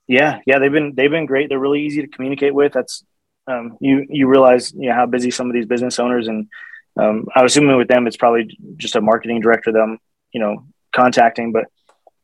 Yeah, 0.07 0.41
yeah, 0.47 0.59
they've 0.59 0.73
been 0.73 0.95
they've 0.95 1.11
been 1.11 1.27
great. 1.27 1.49
They're 1.49 1.59
really 1.59 1.83
easy 1.83 2.03
to 2.03 2.09
communicate 2.09 2.55
with. 2.55 2.73
That's 2.73 3.05
um, 3.47 3.77
you 3.81 4.07
you 4.09 4.27
realize 4.27 4.73
you 4.73 4.89
know 4.89 4.95
how 4.95 5.07
busy 5.07 5.31
some 5.31 5.49
of 5.49 5.53
these 5.53 5.67
business 5.67 5.99
owners 5.99 6.29
and 6.29 6.49
um, 6.97 7.27
I'm 7.35 7.47
assuming 7.47 7.77
with 7.77 7.89
them 7.89 8.07
it's 8.07 8.17
probably 8.17 8.57
just 8.77 8.97
a 8.97 9.01
marketing 9.01 9.41
director 9.41 9.73
them 9.73 9.99
you 10.33 10.41
know 10.41 10.67
contacting, 10.93 11.53
but 11.53 11.67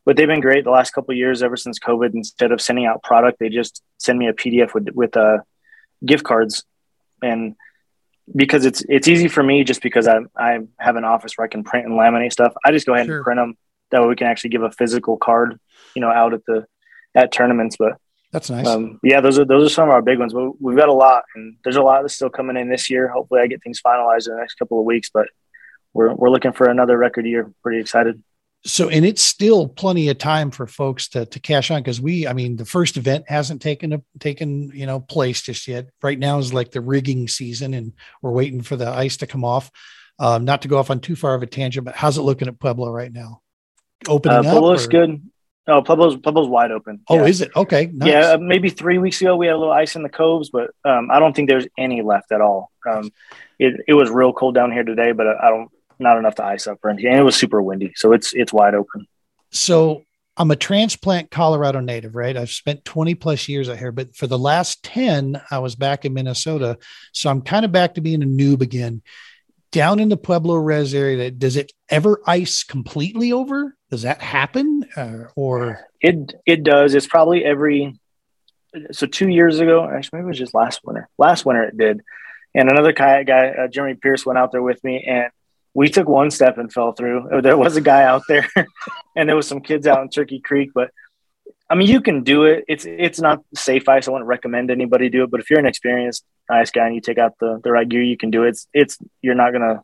but 0.04 0.16
they've 0.16 0.26
been 0.26 0.40
great 0.40 0.64
the 0.64 0.70
last 0.70 0.92
couple 0.92 1.14
years 1.14 1.42
ever 1.42 1.56
since 1.56 1.78
COVID. 1.78 2.14
Instead 2.14 2.52
of 2.52 2.60
sending 2.60 2.86
out 2.86 3.02
product, 3.02 3.38
they 3.38 3.48
just 3.48 3.82
send 3.98 4.18
me 4.18 4.28
a 4.28 4.32
PDF 4.32 4.74
with 4.74 4.88
with 4.94 5.16
uh, 5.16 5.38
gift 6.04 6.24
cards, 6.24 6.64
and 7.22 7.56
because 8.34 8.64
it's 8.64 8.82
it's 8.88 9.08
easy 9.08 9.28
for 9.28 9.42
me 9.42 9.64
just 9.64 9.82
because 9.82 10.06
I 10.06 10.20
I 10.36 10.60
have 10.78 10.96
an 10.96 11.04
office 11.04 11.36
where 11.36 11.44
I 11.44 11.48
can 11.48 11.64
print 11.64 11.86
and 11.86 11.98
laminate 11.98 12.32
stuff. 12.32 12.54
I 12.64 12.72
just 12.72 12.86
go 12.86 12.94
ahead 12.94 13.06
sure. 13.06 13.16
and 13.16 13.24
print 13.24 13.38
them. 13.38 13.56
That 13.90 14.02
way 14.02 14.08
we 14.08 14.16
can 14.16 14.28
actually 14.28 14.50
give 14.50 14.62
a 14.62 14.70
physical 14.70 15.16
card, 15.16 15.58
you 15.94 16.00
know, 16.00 16.10
out 16.10 16.34
at 16.34 16.44
the 16.46 16.66
at 17.14 17.32
tournaments. 17.32 17.76
But 17.78 17.96
that's 18.32 18.50
nice. 18.50 18.66
Um, 18.66 19.00
yeah, 19.02 19.20
those 19.20 19.38
are 19.38 19.44
those 19.44 19.66
are 19.66 19.74
some 19.74 19.88
of 19.88 19.90
our 19.90 20.02
big 20.02 20.18
ones. 20.18 20.32
But 20.32 20.60
we've 20.60 20.76
got 20.76 20.88
a 20.88 20.94
lot, 20.94 21.24
and 21.34 21.56
there's 21.64 21.76
a 21.76 21.82
lot 21.82 22.02
that's 22.02 22.14
still 22.14 22.30
coming 22.30 22.56
in 22.56 22.68
this 22.68 22.90
year. 22.90 23.08
Hopefully, 23.08 23.40
I 23.40 23.46
get 23.46 23.62
things 23.62 23.80
finalized 23.84 24.28
in 24.28 24.34
the 24.34 24.40
next 24.40 24.54
couple 24.54 24.78
of 24.78 24.84
weeks. 24.84 25.10
But 25.12 25.28
we're 25.92 26.14
we're 26.14 26.30
looking 26.30 26.52
for 26.52 26.68
another 26.68 26.96
record 26.96 27.26
year. 27.26 27.52
Pretty 27.62 27.80
excited 27.80 28.22
so 28.64 28.90
and 28.90 29.06
it's 29.06 29.22
still 29.22 29.68
plenty 29.68 30.08
of 30.08 30.18
time 30.18 30.50
for 30.50 30.66
folks 30.66 31.08
to 31.08 31.24
to 31.26 31.40
cash 31.40 31.70
on 31.70 31.80
because 31.80 32.00
we 32.00 32.26
i 32.26 32.32
mean 32.32 32.56
the 32.56 32.64
first 32.64 32.98
event 32.98 33.24
hasn't 33.26 33.62
taken 33.62 33.94
a 33.94 34.02
taken 34.18 34.70
you 34.74 34.86
know 34.86 35.00
place 35.00 35.40
just 35.42 35.66
yet. 35.66 35.88
Right 36.02 36.18
now 36.18 36.38
is 36.38 36.52
like 36.52 36.70
the 36.70 36.80
rigging 36.80 37.26
season 37.28 37.74
and 37.74 37.92
we're 38.20 38.32
waiting 38.32 38.60
for 38.60 38.76
the 38.76 38.88
ice 38.88 39.18
to 39.18 39.26
come 39.26 39.44
off. 39.44 39.70
Um, 40.18 40.44
not 40.44 40.62
to 40.62 40.68
go 40.68 40.76
off 40.76 40.90
on 40.90 41.00
too 41.00 41.16
far 41.16 41.34
of 41.34 41.42
a 41.42 41.46
tangent 41.46 41.86
but 41.86 41.94
how's 41.94 42.18
it 42.18 42.22
looking 42.22 42.48
at 42.48 42.58
pueblo 42.58 42.90
right 42.90 43.12
now? 43.12 43.40
Opening 44.06 44.38
uh, 44.38 44.42
pueblo's 44.42 44.84
up, 44.84 44.90
good. 44.90 45.30
No 45.66 45.82
pueblo's 45.82 46.16
pueblo's 46.16 46.48
wide 46.48 46.70
open. 46.70 47.00
Oh 47.08 47.16
yeah. 47.16 47.24
is 47.24 47.40
it? 47.40 47.50
Okay 47.56 47.90
nice. 47.92 48.08
yeah 48.10 48.32
uh, 48.32 48.38
maybe 48.38 48.68
three 48.68 48.98
weeks 48.98 49.20
ago 49.22 49.36
we 49.36 49.46
had 49.46 49.56
a 49.56 49.58
little 49.58 49.72
ice 49.72 49.96
in 49.96 50.02
the 50.02 50.08
coves 50.10 50.50
but 50.50 50.70
um, 50.84 51.10
i 51.10 51.18
don't 51.18 51.34
think 51.34 51.48
there's 51.48 51.66
any 51.78 52.02
left 52.02 52.30
at 52.32 52.42
all. 52.42 52.70
Um, 52.90 53.10
it, 53.58 53.80
it 53.88 53.94
was 53.94 54.10
real 54.10 54.34
cold 54.34 54.54
down 54.54 54.70
here 54.70 54.84
today 54.84 55.12
but 55.12 55.26
i 55.26 55.48
don't 55.48 55.70
not 56.00 56.18
enough 56.18 56.34
to 56.36 56.44
ice 56.44 56.66
up 56.66 56.78
or 56.82 56.90
anything. 56.90 57.10
And 57.10 57.20
it 57.20 57.24
was 57.24 57.36
super 57.36 57.62
windy, 57.62 57.92
so 57.96 58.12
it's 58.12 58.32
it's 58.32 58.52
wide 58.52 58.74
open. 58.74 59.06
So 59.50 60.04
I'm 60.36 60.50
a 60.50 60.56
transplant 60.56 61.30
Colorado 61.30 61.80
native, 61.80 62.14
right? 62.14 62.36
I've 62.36 62.50
spent 62.50 62.84
20 62.84 63.14
plus 63.16 63.48
years 63.48 63.68
out 63.68 63.78
here, 63.78 63.92
but 63.92 64.16
for 64.16 64.26
the 64.26 64.38
last 64.38 64.82
10, 64.84 65.40
I 65.50 65.58
was 65.58 65.74
back 65.74 66.04
in 66.04 66.14
Minnesota. 66.14 66.78
So 67.12 67.28
I'm 67.28 67.42
kind 67.42 67.64
of 67.64 67.72
back 67.72 67.94
to 67.94 68.00
being 68.00 68.22
a 68.22 68.26
noob 68.26 68.62
again. 68.62 69.02
Down 69.72 70.00
in 70.00 70.08
the 70.08 70.16
Pueblo 70.16 70.54
Res 70.54 70.94
area, 70.94 71.30
does 71.30 71.56
it 71.56 71.72
ever 71.88 72.20
ice 72.26 72.64
completely 72.64 73.32
over? 73.32 73.76
Does 73.90 74.02
that 74.02 74.22
happen? 74.22 74.84
Uh, 74.96 75.24
or 75.36 75.86
it 76.00 76.34
it 76.46 76.64
does. 76.64 76.94
It's 76.94 77.06
probably 77.06 77.44
every 77.44 78.00
so 78.92 79.06
two 79.06 79.28
years 79.28 79.60
ago, 79.60 79.84
actually 79.84 80.18
maybe 80.18 80.26
it 80.26 80.28
was 80.28 80.38
just 80.38 80.54
last 80.54 80.80
winter. 80.84 81.08
Last 81.18 81.44
winter 81.44 81.64
it 81.64 81.76
did. 81.76 82.00
And 82.54 82.68
another 82.68 82.92
kayak 82.92 83.26
guy, 83.26 83.48
uh, 83.50 83.68
Jeremy 83.68 83.94
Pierce, 83.94 84.26
went 84.26 84.38
out 84.38 84.52
there 84.52 84.62
with 84.62 84.82
me, 84.82 85.04
and 85.06 85.30
we 85.74 85.88
took 85.88 86.08
one 86.08 86.30
step 86.30 86.58
and 86.58 86.72
fell 86.72 86.92
through. 86.92 87.28
There 87.42 87.56
was 87.56 87.76
a 87.76 87.80
guy 87.80 88.02
out 88.04 88.22
there, 88.28 88.48
and 89.16 89.28
there 89.28 89.36
was 89.36 89.46
some 89.46 89.60
kids 89.60 89.86
out 89.86 90.02
in 90.02 90.08
Turkey 90.08 90.40
Creek. 90.40 90.70
But 90.74 90.90
I 91.68 91.74
mean, 91.74 91.88
you 91.88 92.00
can 92.00 92.24
do 92.24 92.44
it. 92.44 92.64
It's 92.68 92.84
it's 92.86 93.20
not 93.20 93.42
safe 93.54 93.88
ice. 93.88 94.08
I 94.08 94.10
wouldn't 94.10 94.28
recommend 94.28 94.70
anybody 94.70 95.08
do 95.08 95.24
it. 95.24 95.30
But 95.30 95.40
if 95.40 95.50
you're 95.50 95.60
an 95.60 95.66
experienced 95.66 96.24
ice 96.50 96.70
guy 96.70 96.86
and 96.86 96.94
you 96.94 97.00
take 97.00 97.18
out 97.18 97.34
the 97.38 97.60
the 97.62 97.70
right 97.70 97.88
gear, 97.88 98.02
you 98.02 98.16
can 98.16 98.30
do 98.30 98.44
it. 98.44 98.50
It's 98.50 98.66
it's 98.74 98.98
you're 99.22 99.36
not 99.36 99.52
gonna, 99.52 99.82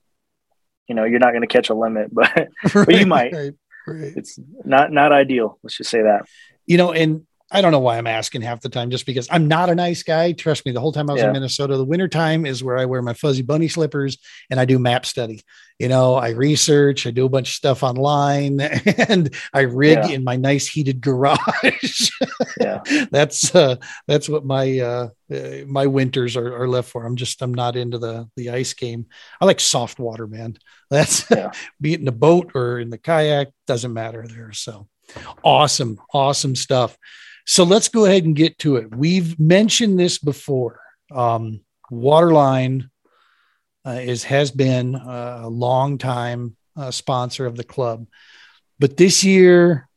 you 0.89 0.95
know, 0.95 1.05
you're 1.05 1.21
not 1.21 1.33
gonna 1.33 1.47
catch 1.47 1.71
a 1.71 1.75
limit, 1.75 2.09
but 2.13 2.31
right, 2.37 2.87
but 2.87 2.95
you 2.95 3.07
might. 3.07 3.33
Right, 3.33 3.53
right. 3.87 4.13
It's 4.17 4.39
not 4.65 4.91
not 4.93 5.13
ideal. 5.13 5.59
Let's 5.63 5.77
just 5.77 5.91
say 5.91 6.03
that. 6.03 6.27
You 6.67 6.79
know, 6.79 6.93
and 6.93 7.27
I 7.51 7.61
don't 7.61 7.71
know 7.71 7.79
why 7.79 7.97
I'm 7.97 8.09
asking 8.09 8.43
half 8.43 8.61
the 8.61 8.69
time, 8.69 8.91
just 8.91 9.07
because 9.07 9.29
I'm 9.31 9.47
not 9.47 9.71
a 9.71 9.75
nice 9.75 10.03
guy. 10.03 10.33
Trust 10.33 10.67
me, 10.67 10.73
the 10.73 10.81
whole 10.81 10.91
time 10.91 11.09
I 11.09 11.13
was 11.13 11.23
yeah. 11.23 11.29
in 11.29 11.33
Minnesota, 11.33 11.77
the 11.77 11.85
wintertime 11.85 12.45
is 12.45 12.65
where 12.65 12.77
I 12.77 12.87
wear 12.87 13.03
my 13.03 13.15
fuzzy 13.15 13.43
bunny 13.43 13.69
slippers 13.69 14.19
and 14.51 14.59
I 14.59 14.65
do 14.65 14.81
map 14.81 15.07
study. 15.07 15.43
You 15.79 15.89
know, 15.89 16.15
I 16.15 16.31
research, 16.31 17.07
I 17.07 17.13
do 17.13 17.25
a 17.25 17.29
bunch 17.29 17.51
of 17.51 17.55
stuff 17.55 17.85
online, 17.85 18.61
and 19.09 19.33
I 19.53 19.61
rig 19.61 19.99
yeah. 19.99 20.09
in 20.09 20.25
my 20.25 20.35
nice 20.35 20.67
heated 20.67 21.01
garage. 21.01 22.11
yeah, 22.61 22.81
that's 23.13 23.55
uh, 23.55 23.77
that's 24.09 24.29
what 24.29 24.45
my 24.45 24.81
uh, 24.81 25.09
uh, 25.33 25.65
my 25.67 25.87
winters 25.87 26.37
are, 26.37 26.63
are, 26.63 26.69
left 26.69 26.91
for. 26.91 27.05
I'm 27.05 27.17
just 27.17 27.43
I'm 27.43 27.55
not 27.55 27.77
into 27.77 27.99
the 27.99 28.29
the 28.37 28.51
ice 28.51 28.75
game. 28.75 29.07
I 29.41 29.45
like 29.45 29.61
soft 29.61 29.99
water, 29.99 30.27
man. 30.27 30.57
That's 30.91 31.29
yeah. 31.33 31.51
be 31.81 31.95
it 31.95 31.99
in 31.99 32.05
the 32.05 32.13
boat 32.13 32.53
or 32.55 32.79
in 32.79 32.91
the 32.91 32.99
kayak, 32.99 33.49
doesn't 33.67 33.93
matter 33.93 34.25
there. 34.29 34.53
So 34.53 34.87
awesome, 35.43 35.99
awesome 36.15 36.55
stuff. 36.55 36.97
So 37.47 37.63
let's 37.65 37.89
go 37.89 38.05
ahead 38.05 38.25
and 38.25 38.35
get 38.35 38.59
to 38.59 38.77
it. 38.77 38.95
We've 38.95 39.39
mentioned 39.39 39.99
this 39.99 40.19
before. 40.19 40.81
Um, 41.13 41.61
Waterline 41.91 42.91
uh, 43.87 44.01
is 44.03 44.25
has 44.25 44.51
been 44.51 44.97
a 44.97 45.49
long 45.49 45.99
time 45.99 46.57
uh, 46.77 46.91
sponsor 46.91 47.47
of 47.47 47.57
the 47.57 47.65
club, 47.65 48.07
but 48.81 48.97
this 48.97 49.23
year 49.23 49.89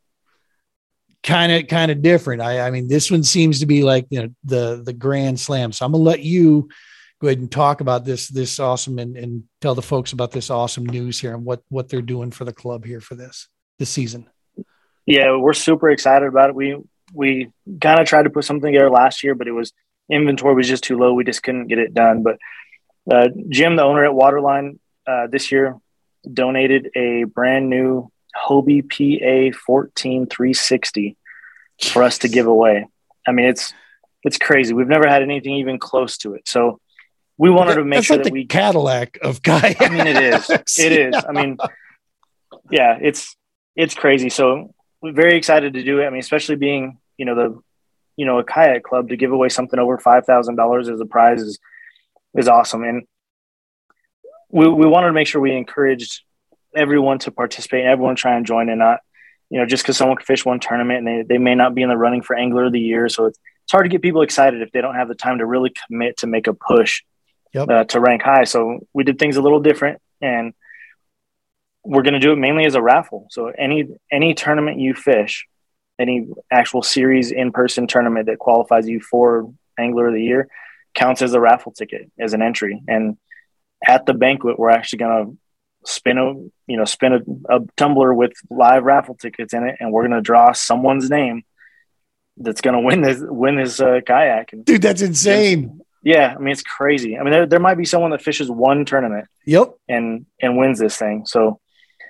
kind 1.23 1.51
of 1.51 1.67
kind 1.67 1.91
of 1.91 2.03
different. 2.03 2.41
I, 2.41 2.61
I 2.61 2.71
mean, 2.71 2.87
this 2.87 3.09
one 3.09 3.23
seems 3.23 3.59
to 3.59 3.65
be 3.65 3.83
like 3.83 4.05
you 4.11 4.21
know 4.21 4.29
the 4.43 4.83
the 4.85 4.93
grand 4.93 5.39
slam. 5.39 5.71
So 5.71 5.85
I'm 5.85 5.91
gonna 5.91 6.03
let 6.03 6.21
you 6.21 6.69
go 7.19 7.27
ahead 7.27 7.39
and 7.39 7.51
talk 7.51 7.81
about 7.81 8.05
this 8.05 8.27
this 8.27 8.59
awesome 8.59 8.99
and, 8.99 9.17
and 9.17 9.43
tell 9.61 9.73
the 9.73 9.81
folks 9.81 10.13
about 10.13 10.31
this 10.31 10.49
awesome 10.51 10.85
news 10.85 11.19
here 11.19 11.33
and 11.33 11.43
what 11.43 11.61
what 11.69 11.89
they're 11.89 12.01
doing 12.03 12.29
for 12.29 12.45
the 12.45 12.53
club 12.53 12.85
here 12.85 13.01
for 13.01 13.15
this 13.15 13.47
this 13.79 13.89
season. 13.89 14.29
Yeah, 15.07 15.35
we're 15.37 15.53
super 15.53 15.89
excited 15.89 16.27
about 16.27 16.49
it. 16.49 16.55
We 16.55 16.77
we 17.13 17.51
kind 17.81 17.99
of 17.99 18.07
tried 18.07 18.23
to 18.23 18.29
put 18.29 18.45
something 18.45 18.71
together 18.71 18.89
last 18.89 19.23
year, 19.23 19.35
but 19.35 19.47
it 19.47 19.51
was 19.51 19.73
inventory 20.09 20.55
was 20.55 20.67
just 20.67 20.83
too 20.83 20.97
low. 20.97 21.13
We 21.13 21.23
just 21.23 21.43
couldn't 21.43 21.67
get 21.67 21.79
it 21.79 21.93
done. 21.93 22.23
But 22.23 22.37
uh, 23.11 23.29
Jim, 23.49 23.75
the 23.75 23.83
owner 23.83 24.05
at 24.05 24.13
Waterline, 24.13 24.79
uh, 25.07 25.27
this 25.27 25.51
year 25.51 25.77
donated 26.31 26.91
a 26.95 27.23
brand 27.23 27.69
new 27.69 28.11
Hobie 28.35 28.83
PA 28.83 29.57
14360 29.57 31.17
for 31.81 32.03
us 32.03 32.19
to 32.19 32.27
give 32.27 32.47
away. 32.47 32.87
I 33.27 33.31
mean, 33.31 33.47
it's 33.47 33.73
it's 34.23 34.37
crazy. 34.37 34.73
We've 34.73 34.87
never 34.87 35.07
had 35.07 35.21
anything 35.21 35.55
even 35.55 35.79
close 35.79 36.17
to 36.19 36.33
it. 36.33 36.47
So 36.47 36.79
we 37.37 37.49
wanted 37.49 37.75
to 37.75 37.85
make 37.85 37.97
That's 37.97 38.07
sure 38.07 38.17
like 38.17 38.25
that 38.25 38.33
we 38.33 38.45
Cadillac 38.45 39.17
of 39.21 39.41
guy. 39.43 39.75
I 39.79 39.89
mean, 39.89 40.07
it 40.07 40.17
is. 40.17 40.49
It 40.77 40.91
is. 40.91 41.15
I 41.27 41.31
mean, 41.31 41.57
yeah, 42.69 42.97
it's 43.01 43.35
it's 43.75 43.95
crazy. 43.95 44.29
So 44.29 44.73
we're 45.01 45.13
very 45.13 45.37
excited 45.37 45.73
to 45.73 45.83
do 45.83 46.01
it. 46.01 46.05
I 46.05 46.09
mean, 46.09 46.19
especially 46.19 46.57
being 46.57 46.98
you 47.19 47.25
know 47.25 47.35
the 47.35 47.61
you 48.15 48.25
know 48.25 48.39
a 48.39 48.43
kayak 48.43 48.83
club 48.83 49.09
to 49.09 49.17
give 49.17 49.31
away 49.31 49.49
something 49.49 49.79
over 49.79 49.97
five 49.97 50.25
thousand 50.25 50.55
dollars 50.55 50.89
as 50.89 50.99
a 50.99 51.05
prize 51.05 51.41
is 51.41 51.59
is 52.35 52.47
awesome, 52.47 52.83
and 52.83 53.03
we 54.49 54.67
we 54.67 54.87
wanted 54.87 55.07
to 55.07 55.13
make 55.13 55.27
sure 55.27 55.41
we 55.41 55.55
encouraged 55.55 56.23
everyone 56.75 57.19
to 57.19 57.31
participate 57.31 57.81
and 57.81 57.89
everyone 57.89 58.15
try 58.15 58.35
and 58.35 58.45
join 58.45 58.69
and 58.69 58.79
not 58.79 58.99
you 59.49 59.59
know 59.59 59.65
just 59.65 59.83
because 59.83 59.97
someone 59.97 60.15
can 60.17 60.25
fish 60.25 60.45
one 60.45 60.59
tournament 60.59 60.99
and 60.99 61.07
they, 61.07 61.35
they 61.35 61.37
may 61.37 61.55
not 61.55 61.73
be 61.75 61.81
in 61.81 61.89
the 61.89 61.97
running 61.97 62.21
for 62.21 62.35
angler 62.35 62.65
of 62.65 62.71
the 62.71 62.79
year 62.79 63.09
so 63.09 63.25
it's, 63.25 63.39
it's 63.63 63.71
hard 63.71 63.85
to 63.85 63.89
get 63.89 64.03
people 64.03 64.21
excited 64.21 64.61
if 64.61 64.71
they 64.71 64.79
don't 64.79 64.93
have 64.93 65.07
the 65.07 65.15
time 65.15 65.39
to 65.39 65.47
really 65.47 65.73
commit 65.87 66.17
to 66.17 66.27
make 66.27 66.45
a 66.45 66.53
push 66.53 67.01
yep. 67.51 67.67
uh, 67.67 67.83
to 67.85 67.99
rank 67.99 68.21
high 68.21 68.43
so 68.43 68.85
we 68.93 69.03
did 69.03 69.17
things 69.17 69.35
a 69.35 69.41
little 69.41 69.59
different 69.59 69.99
and 70.21 70.53
we're 71.83 72.03
going 72.03 72.13
to 72.13 72.19
do 72.19 72.31
it 72.31 72.37
mainly 72.37 72.65
as 72.65 72.75
a 72.75 72.81
raffle. 72.81 73.27
So 73.29 73.47
any 73.47 73.87
any 74.11 74.33
tournament 74.33 74.79
you 74.79 74.93
fish, 74.93 75.47
any 75.99 76.27
actual 76.51 76.81
series 76.81 77.31
in 77.31 77.51
person 77.51 77.87
tournament 77.87 78.27
that 78.27 78.39
qualifies 78.39 78.87
you 78.87 79.01
for 79.01 79.51
Angler 79.77 80.07
of 80.07 80.13
the 80.13 80.23
Year, 80.23 80.47
counts 80.93 81.21
as 81.21 81.33
a 81.33 81.39
raffle 81.39 81.71
ticket 81.71 82.11
as 82.19 82.33
an 82.33 82.41
entry. 82.41 82.81
And 82.87 83.17
at 83.85 84.05
the 84.05 84.13
banquet, 84.13 84.57
we're 84.57 84.69
actually 84.69 84.99
going 84.99 85.25
to 85.25 85.37
spin 85.85 86.17
a 86.17 86.33
you 86.67 86.77
know 86.77 86.85
spin 86.85 87.13
a, 87.13 87.55
a 87.57 87.59
tumbler 87.77 88.13
with 88.13 88.33
live 88.49 88.83
raffle 88.83 89.15
tickets 89.15 89.53
in 89.53 89.63
it, 89.63 89.75
and 89.79 89.91
we're 89.91 90.07
going 90.07 90.17
to 90.17 90.21
draw 90.21 90.51
someone's 90.51 91.09
name 91.09 91.43
that's 92.37 92.61
going 92.61 92.75
to 92.75 92.81
win 92.81 93.01
this 93.01 93.19
win 93.21 93.55
this 93.55 93.79
uh, 93.79 93.99
kayak. 94.05 94.53
And, 94.53 94.65
Dude, 94.65 94.81
that's 94.81 95.01
insane. 95.01 95.81
Yeah, 96.03 96.33
I 96.35 96.39
mean 96.39 96.51
it's 96.51 96.63
crazy. 96.63 97.17
I 97.17 97.23
mean 97.23 97.31
there, 97.31 97.45
there 97.45 97.59
might 97.59 97.77
be 97.77 97.85
someone 97.85 98.11
that 98.11 98.21
fishes 98.21 98.49
one 98.49 98.85
tournament. 98.85 99.27
Yep. 99.45 99.73
And 99.87 100.25
and 100.41 100.57
wins 100.57 100.79
this 100.79 100.97
thing. 100.97 101.25
So 101.25 101.59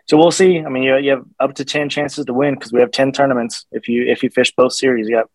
so 0.09 0.17
we'll 0.17 0.31
see. 0.31 0.59
I 0.59 0.69
mean, 0.69 0.81
you, 0.81 0.97
you 0.97 1.11
have 1.11 1.25
up 1.39 1.53
to 1.55 1.65
ten 1.65 1.87
chances 1.87 2.25
to 2.25 2.33
win 2.33 2.55
because 2.55 2.73
we 2.73 2.79
have 2.79 2.89
ten 2.89 3.11
tournaments. 3.11 3.67
If 3.71 3.87
you 3.87 4.07
if 4.07 4.23
you 4.23 4.31
fish 4.31 4.51
both 4.55 4.73
series, 4.73 5.07
you 5.07 5.15
got 5.15 5.29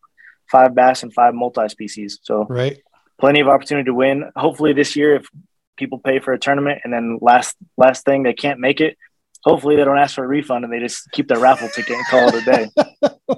five 0.50 0.74
bass 0.74 1.04
and 1.04 1.14
five 1.14 1.32
multi 1.32 1.68
species. 1.68 2.18
So 2.22 2.44
right, 2.48 2.82
plenty 3.20 3.38
of 3.38 3.46
opportunity 3.46 3.84
to 3.84 3.94
win. 3.94 4.32
Hopefully 4.34 4.72
this 4.72 4.96
year, 4.96 5.14
if 5.14 5.28
people 5.76 6.00
pay 6.00 6.18
for 6.18 6.32
a 6.32 6.40
tournament 6.40 6.80
and 6.82 6.92
then 6.92 7.18
last 7.20 7.56
last 7.76 8.04
thing 8.04 8.24
they 8.24 8.32
can't 8.32 8.58
make 8.58 8.80
it, 8.80 8.98
hopefully 9.44 9.76
they 9.76 9.84
don't 9.84 9.96
ask 9.96 10.16
for 10.16 10.24
a 10.24 10.26
refund 10.26 10.64
and 10.64 10.72
they 10.72 10.80
just 10.80 11.08
keep 11.12 11.28
their 11.28 11.38
raffle 11.38 11.68
ticket 11.68 11.96
and 11.96 12.06
call 12.06 12.28
it 12.28 12.34
a 12.34 12.44
day. 12.44 12.68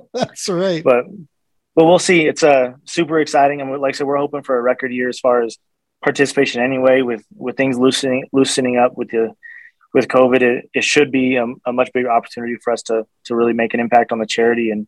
That's 0.14 0.48
right. 0.48 0.82
But 0.82 1.04
but 1.74 1.84
we'll 1.84 1.98
see. 1.98 2.26
It's 2.26 2.44
uh, 2.44 2.72
super 2.86 3.20
exciting. 3.20 3.58
Mean, 3.58 3.78
like 3.78 3.94
I 3.94 3.98
said, 3.98 4.06
we're 4.06 4.16
hoping 4.16 4.42
for 4.42 4.58
a 4.58 4.62
record 4.62 4.90
year 4.90 5.10
as 5.10 5.20
far 5.20 5.42
as 5.42 5.58
participation 6.02 6.62
anyway. 6.62 7.02
With 7.02 7.26
with 7.34 7.58
things 7.58 7.78
loosening 7.78 8.24
loosening 8.32 8.78
up 8.78 8.96
with 8.96 9.10
the 9.10 9.34
with 9.96 10.08
COVID, 10.08 10.42
it, 10.42 10.70
it 10.74 10.84
should 10.84 11.10
be 11.10 11.36
a, 11.36 11.46
a, 11.64 11.72
much 11.72 11.90
bigger 11.94 12.10
opportunity 12.10 12.56
for 12.62 12.70
us 12.70 12.82
to 12.82 13.06
to 13.24 13.34
really 13.34 13.54
make 13.54 13.72
an 13.72 13.80
impact 13.80 14.12
on 14.12 14.18
the 14.18 14.26
charity. 14.26 14.70
And 14.70 14.86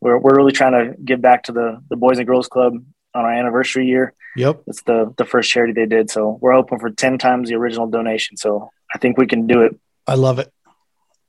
we're 0.00 0.16
we're 0.16 0.34
really 0.34 0.52
trying 0.52 0.72
to 0.72 0.96
give 1.04 1.20
back 1.20 1.42
to 1.44 1.52
the 1.52 1.82
the 1.90 1.96
Boys 1.96 2.16
and 2.16 2.26
Girls 2.26 2.48
Club 2.48 2.72
on 3.14 3.24
our 3.26 3.30
anniversary 3.30 3.86
year. 3.86 4.14
Yep, 4.34 4.62
it's 4.66 4.82
the 4.84 5.12
the 5.18 5.26
first 5.26 5.50
charity 5.50 5.74
they 5.74 5.84
did. 5.84 6.10
So 6.10 6.38
we're 6.40 6.54
hoping 6.54 6.78
for 6.78 6.88
ten 6.88 7.18
times 7.18 7.50
the 7.50 7.56
original 7.56 7.86
donation. 7.86 8.38
So 8.38 8.70
I 8.94 8.98
think 8.98 9.18
we 9.18 9.26
can 9.26 9.46
do 9.46 9.60
it. 9.60 9.78
I 10.06 10.14
love 10.14 10.38
it. 10.38 10.50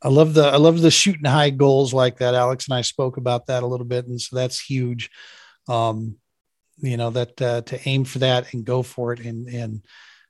I 0.01 0.07
love 0.07 0.33
the 0.33 0.45
I 0.45 0.55
love 0.55 0.79
the 0.79 0.89
shooting 0.89 1.25
high 1.25 1.49
goals 1.49 1.93
like 1.93 2.19
that. 2.19 2.33
Alex 2.33 2.69
and 2.69 2.77
I 2.77 2.81
spoke 2.81 3.17
about 3.17 3.47
that 3.47 3.61
a 3.61 3.67
little 3.67 3.85
bit, 3.85 4.07
and 4.07 4.21
so 4.21 4.37
that's 4.37 4.57
huge. 4.57 5.09
Um, 5.67 6.15
you 6.77 6.95
know 6.95 7.09
that 7.09 7.41
uh, 7.41 7.61
to 7.63 7.89
aim 7.89 8.05
for 8.05 8.19
that 8.19 8.53
and 8.53 8.63
go 8.63 8.83
for 8.83 9.11
it, 9.11 9.19
and 9.19 9.49
and 9.49 9.81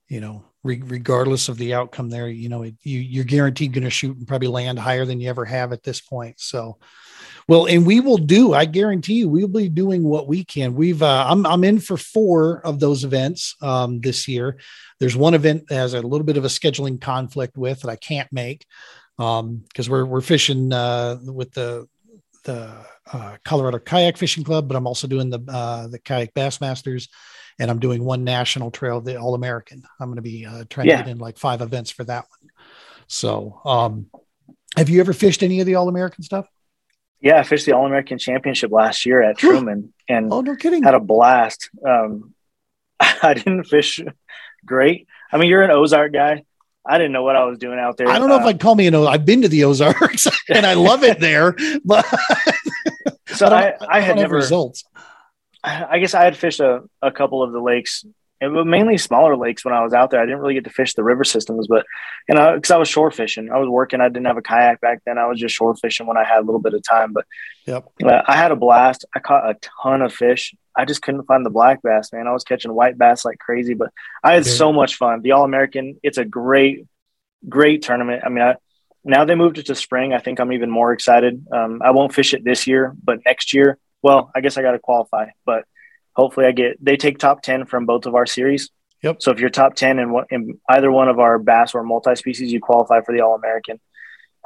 you 0.08 0.22
know 0.22 0.46
re- 0.64 0.84
regardless 0.86 1.50
of 1.50 1.58
the 1.58 1.74
outcome 1.74 2.10
there, 2.10 2.28
you 2.28 2.50
know 2.50 2.64
it, 2.64 2.76
you 2.84 3.00
you're 3.00 3.24
guaranteed 3.24 3.74
going 3.74 3.84
to 3.84 3.90
shoot 3.90 4.18
and 4.18 4.28
probably 4.28 4.48
land 4.48 4.80
higher 4.80 5.06
than 5.06 5.20
you 5.20 5.30
ever 5.30 5.46
have 5.46 5.74
at 5.74 5.84
this 5.84 6.02
point. 6.02 6.40
So, 6.40 6.78
well, 7.48 7.66
and 7.66 7.86
we 7.86 8.00
will 8.00 8.18
do. 8.18 8.54
I 8.54 8.66
guarantee 8.66 9.16
you, 9.16 9.30
we'll 9.30 9.48
be 9.48 9.70
doing 9.70 10.04
what 10.04 10.28
we 10.28 10.44
can. 10.44 10.76
We've 10.76 11.02
uh, 11.02 11.26
I'm 11.30 11.46
I'm 11.46 11.64
in 11.64 11.80
for 11.80 11.98
four 11.98 12.66
of 12.66 12.80
those 12.80 13.04
events 13.04 13.56
um, 13.62 14.02
this 14.02 14.28
year. 14.28 14.60
There's 15.00 15.16
one 15.16 15.34
event 15.34 15.68
that 15.68 15.76
has 15.76 15.94
a 15.94 16.02
little 16.02 16.26
bit 16.26 16.38
of 16.38 16.46
a 16.46 16.50
scheduling 16.50 17.00
conflict 17.00 17.58
with 17.58 17.82
that 17.82 17.90
I 17.90 17.96
can't 17.96 18.32
make 18.32 18.66
because 19.18 19.40
um, 19.42 19.64
we're 19.90 20.06
we're 20.06 20.22
fishing 20.22 20.72
uh, 20.72 21.18
with 21.24 21.52
the 21.54 21.88
the 22.44 22.74
uh, 23.12 23.38
Colorado 23.44 23.80
Kayak 23.80 24.18
Fishing 24.18 24.44
Club, 24.44 24.68
but 24.68 24.76
I'm 24.76 24.88
also 24.88 25.08
doing 25.08 25.30
the 25.30 25.40
uh, 25.48 25.88
the 25.88 26.00
Kayak 26.00 26.34
Bassmasters, 26.34 27.08
and 27.60 27.72
I'm 27.72 27.80
doing 27.80 28.04
one 28.04 28.24
national 28.24 28.72
trail, 28.72 29.02
the 29.02 29.20
All 29.20 29.34
American. 29.34 29.84
I'm 30.00 30.08
going 30.08 30.18
to 30.18 30.22
be 30.22 30.46
uh, 30.46 30.66
trying 30.70 30.88
yeah. 30.88 30.98
to 30.98 31.04
get 31.04 31.12
in 31.12 31.18
like 31.18 31.38
five 31.38 31.62
events 31.62 31.92
for 31.92 32.04
that 32.06 32.26
one. 32.30 32.50
So, 33.08 33.62
um, 33.66 34.08
have 34.76 34.90
you 34.90 35.00
ever 35.00 35.14
fished 35.14 35.44
any 35.44 35.60
of 35.60 35.66
the 35.66 35.76
All 35.76 35.90
American 35.90 36.24
stuff? 36.24 36.48
Yeah, 37.20 37.40
I 37.40 37.44
fished 37.44 37.66
the 37.66 37.74
All 37.74 37.86
American 37.86 38.20
Championship 38.20 38.72
last 38.72 39.06
year 39.06 39.24
at 39.24 39.38
Truman, 39.38 39.94
and 40.08 40.32
oh 40.32 40.42
no 40.42 40.56
kidding, 40.56 40.84
had 40.84 40.94
a 40.94 41.00
blast. 41.00 41.70
Um, 41.86 42.36
I 43.00 43.34
didn't 43.34 43.64
fish 43.64 44.00
great. 44.66 45.08
I 45.32 45.38
mean, 45.38 45.50
you're 45.50 45.64
an 45.64 45.72
Ozark 45.72 46.14
guy. 46.14 46.44
I 46.86 46.98
didn't 46.98 47.12
know 47.12 47.24
what 47.24 47.36
I 47.36 47.44
was 47.44 47.58
doing 47.58 47.80
out 47.80 47.98
there. 47.98 48.08
I 48.08 48.18
don't 48.18 48.30
know 48.30 48.38
uh, 48.38 48.42
if 48.42 48.46
I'd 48.46 48.60
call 48.60 48.76
me 48.76 48.88
an 48.88 48.96
I've 48.96 49.26
been 49.26 49.42
to 49.42 49.50
the 49.50 49.66
Ozarks 49.66 50.28
and 50.50 50.66
I 50.66 50.74
love 50.76 51.04
it 51.04 51.20
there, 51.20 51.56
but 51.84 52.06
so 53.28 53.48
I, 53.48 53.72
I, 53.72 53.98
I 53.98 54.00
had 54.00 54.16
never 54.16 54.36
results. 54.36 54.86
I 55.64 56.00
guess 56.00 56.14
I 56.14 56.24
had 56.24 56.38
fished 56.38 56.60
a, 56.60 56.84
a 57.02 57.12
couple 57.12 57.44
of 57.44 57.52
the 57.52 57.60
lakes, 57.60 58.06
and 58.40 58.70
mainly 58.70 58.98
smaller 58.98 59.36
lakes 59.36 59.66
when 59.66 59.74
I 59.74 59.84
was 59.84 59.94
out 59.94 60.12
there. 60.12 60.22
I 60.22 60.26
didn't 60.26 60.40
really 60.40 60.54
get 60.54 60.66
to 60.66 60.70
fish 60.70 60.94
the 60.94 61.04
river 61.04 61.24
systems, 61.24 61.68
but 61.68 61.86
you 62.30 62.36
know, 62.36 62.56
because 62.56 62.72
I 62.72 62.78
was 62.78 62.88
shore 62.88 63.10
fishing, 63.10 63.52
I 63.52 63.58
was 63.58 63.68
working. 63.68 64.00
I 64.00 64.10
didn't 64.10 64.28
have 64.28 64.38
a 64.38 64.42
kayak 64.42 64.80
back 64.80 65.02
then. 65.06 65.18
I 65.18 65.26
was 65.26 65.40
just 65.40 65.56
shore 65.56 65.76
fishing 65.76 66.06
when 66.06 66.18
I 66.18 66.24
had 66.24 66.40
a 66.40 66.46
little 66.46 66.62
bit 66.62 66.74
of 66.74 66.84
time. 66.84 67.14
But 67.14 67.26
yep, 67.66 67.88
I 68.04 68.36
had 68.36 68.52
a 68.52 68.56
blast. 68.56 69.06
I 69.16 69.20
caught 69.20 69.50
a 69.50 69.58
ton 69.82 70.02
of 70.02 70.14
fish. 70.14 70.54
I 70.76 70.86
just 70.86 71.02
couldn't 71.02 71.24
find 71.24 71.44
the 71.44 71.50
black 71.50 71.82
bass, 71.82 72.14
man. 72.14 72.28
I 72.28 72.34
was 72.34 72.44
catching 72.44 72.72
white 72.72 72.98
bass 72.98 73.26
like 73.26 73.40
crazy, 73.40 73.74
but 73.74 73.92
I 74.24 74.34
had 74.34 74.46
so 74.46 74.72
much 74.72 74.96
fun. 74.96 75.22
The 75.24 75.32
All 75.32 75.44
American, 75.44 76.00
it's 76.04 76.20
a 76.20 76.26
great, 76.26 76.86
great 77.50 77.82
tournament. 77.82 78.22
I 78.24 78.30
mean, 78.30 78.44
I, 78.44 78.56
now 79.04 79.26
they 79.26 79.34
moved 79.34 79.58
it 79.58 79.66
to 79.68 79.76
spring. 79.76 80.14
I 80.14 80.20
think 80.20 80.40
I'm 80.40 80.54
even 80.54 80.70
more 80.70 80.94
excited. 80.94 81.48
Um, 81.52 81.82
I 81.84 81.92
won't 81.92 82.14
fish 82.14 82.36
it 82.36 82.44
this 82.44 82.68
year, 82.68 82.94
but 83.04 83.26
next 83.26 83.54
year, 83.54 83.80
well, 84.02 84.32
I 84.36 84.42
guess 84.42 84.58
I 84.58 84.62
got 84.62 84.72
to 84.72 84.80
qualify, 84.80 85.28
but 85.46 85.66
hopefully 86.16 86.46
I 86.46 86.52
get, 86.52 86.84
they 86.84 86.98
take 86.98 87.18
top 87.18 87.42
10 87.42 87.66
from 87.66 87.86
both 87.86 88.06
of 88.06 88.16
our 88.16 88.26
series. 88.26 88.70
Yep. 89.04 89.22
So 89.22 89.32
if 89.32 89.40
you're 89.40 89.50
top 89.50 89.76
10 89.76 90.00
in, 90.00 90.16
in 90.32 90.60
either 90.70 90.92
one 90.92 91.08
of 91.08 91.20
our 91.20 91.38
bass 91.38 91.76
or 91.76 91.84
multi 91.84 92.16
species, 92.16 92.52
you 92.52 92.60
qualify 92.60 93.02
for 93.02 93.14
the 93.14 93.22
All 93.22 93.36
American. 93.36 93.80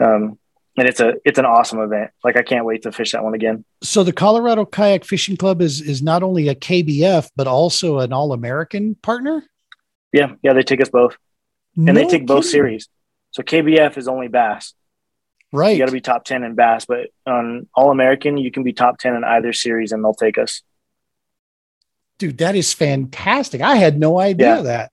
Um, 0.04 0.38
and 0.78 0.88
it's 0.88 1.00
a 1.00 1.16
it's 1.26 1.38
an 1.38 1.46
awesome 1.46 1.80
event. 1.80 2.12
Like 2.24 2.38
I 2.38 2.44
can't 2.44 2.66
wait 2.66 2.84
to 2.84 2.92
fish 2.92 3.12
that 3.12 3.24
one 3.24 3.34
again. 3.34 3.66
So 3.84 4.04
the 4.04 4.14
Colorado 4.14 4.66
Kayak 4.66 5.04
Fishing 5.04 5.38
Club 5.38 5.62
is 5.62 5.82
is 5.82 6.02
not 6.02 6.24
only 6.24 6.48
a 6.48 6.56
KBF 6.56 7.30
but 7.36 7.48
also 7.48 8.00
an 8.00 8.14
All 8.14 8.32
American 8.32 8.96
partner. 8.96 9.44
Yeah, 10.14 10.34
yeah, 10.42 10.54
they 10.54 10.64
take 10.64 10.82
us 10.82 10.90
both, 10.90 11.18
and 11.76 11.86
no 11.88 11.94
they 11.94 12.02
take 12.02 12.12
kidding. 12.12 12.26
both 12.26 12.46
series. 12.46 12.88
So 13.32 13.44
KBF 13.44 13.98
is 13.98 14.08
only 14.08 14.28
bass. 14.28 14.74
Right. 15.54 15.72
You 15.72 15.80
got 15.80 15.88
to 15.88 15.92
be 15.92 16.02
top 16.02 16.24
ten 16.24 16.44
in 16.44 16.56
bass, 16.56 16.86
but 16.86 17.10
on 17.26 17.68
All 17.76 17.92
American 17.92 18.38
you 18.38 18.52
can 18.52 18.64
be 18.64 18.74
top 18.74 18.98
ten 19.00 19.16
in 19.16 19.24
either 19.24 19.54
series, 19.54 19.92
and 19.92 20.04
they'll 20.04 20.14
take 20.14 20.38
us. 20.38 20.62
Dude, 22.20 22.38
that 22.38 22.56
is 22.56 22.74
fantastic. 22.74 23.62
I 23.62 23.76
had 23.76 24.00
no 24.00 24.20
idea 24.20 24.58
yeah. 24.58 24.62
that. 24.62 24.92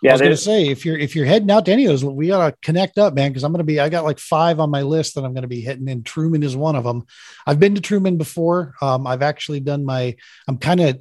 Yeah, 0.00 0.12
I 0.12 0.14
was 0.14 0.20
going 0.20 0.32
to 0.32 0.36
say 0.36 0.68
if 0.68 0.86
you're 0.86 0.96
if 0.96 1.16
you're 1.16 1.26
heading 1.26 1.50
out 1.50 1.64
to 1.66 1.72
any 1.72 1.84
of 1.84 1.90
those, 1.90 2.04
we 2.04 2.28
gotta 2.28 2.56
connect 2.62 2.98
up, 2.98 3.14
man. 3.14 3.30
Because 3.30 3.42
I'm 3.42 3.52
going 3.52 3.58
to 3.58 3.64
be 3.64 3.80
I 3.80 3.88
got 3.88 4.04
like 4.04 4.20
five 4.20 4.60
on 4.60 4.70
my 4.70 4.82
list 4.82 5.16
that 5.16 5.24
I'm 5.24 5.34
going 5.34 5.42
to 5.42 5.48
be 5.48 5.60
hitting, 5.60 5.88
and 5.88 6.06
Truman 6.06 6.42
is 6.42 6.56
one 6.56 6.76
of 6.76 6.84
them. 6.84 7.04
I've 7.46 7.58
been 7.58 7.74
to 7.74 7.80
Truman 7.80 8.16
before. 8.16 8.74
Um, 8.80 9.06
I've 9.06 9.22
actually 9.22 9.60
done 9.60 9.84
my. 9.84 10.16
I'm 10.46 10.58
kind 10.58 10.80
of. 10.80 11.00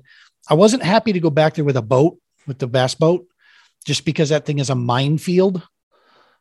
I 0.49 0.55
wasn't 0.55 0.83
happy 0.83 1.13
to 1.13 1.19
go 1.19 1.29
back 1.29 1.53
there 1.53 1.65
with 1.65 1.77
a 1.77 1.81
boat 1.81 2.19
with 2.47 2.57
the 2.57 2.67
bass 2.67 2.95
boat, 2.95 3.27
just 3.85 4.03
because 4.03 4.29
that 4.29 4.45
thing 4.45 4.59
is 4.59 4.69
a 4.69 4.75
minefield 4.75 5.61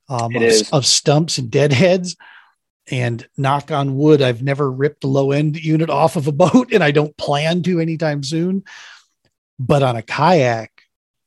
um, 0.08 0.34
of, 0.34 0.52
of 0.72 0.86
stumps 0.86 1.38
and 1.38 1.50
deadheads. 1.50 2.16
And 2.88 3.26
knock 3.36 3.72
on 3.72 3.96
wood, 3.96 4.22
I've 4.22 4.42
never 4.42 4.70
ripped 4.70 5.02
a 5.02 5.08
low 5.08 5.32
end 5.32 5.56
unit 5.56 5.90
off 5.90 6.14
of 6.16 6.28
a 6.28 6.32
boat, 6.32 6.72
and 6.72 6.84
I 6.84 6.92
don't 6.92 7.16
plan 7.16 7.62
to 7.64 7.80
anytime 7.80 8.22
soon. 8.22 8.64
But 9.58 9.82
on 9.82 9.96
a 9.96 10.02
kayak, 10.02 10.82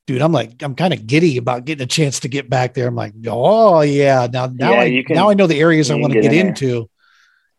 dude, 0.08 0.22
I'm 0.22 0.32
like, 0.32 0.64
I'm 0.64 0.76
kind 0.76 0.94
of 0.94 1.06
giddy 1.06 1.38
about 1.38 1.66
getting 1.66 1.84
a 1.84 1.88
chance 1.88 2.22
to 2.22 2.28
get 2.28 2.50
back 2.50 2.74
there. 2.74 2.88
I'm 2.88 2.96
like, 2.96 3.14
oh 3.28 3.82
yeah, 3.82 4.28
now 4.32 4.48
now 4.48 4.72
yeah, 4.72 4.80
I 4.80 5.04
can, 5.06 5.16
now 5.16 5.30
I 5.30 5.34
know 5.34 5.48
the 5.48 5.60
areas 5.60 5.92
I 5.92 5.96
want 5.96 6.14
to 6.14 6.22
get, 6.22 6.34
in 6.34 6.48
into. 6.48 6.90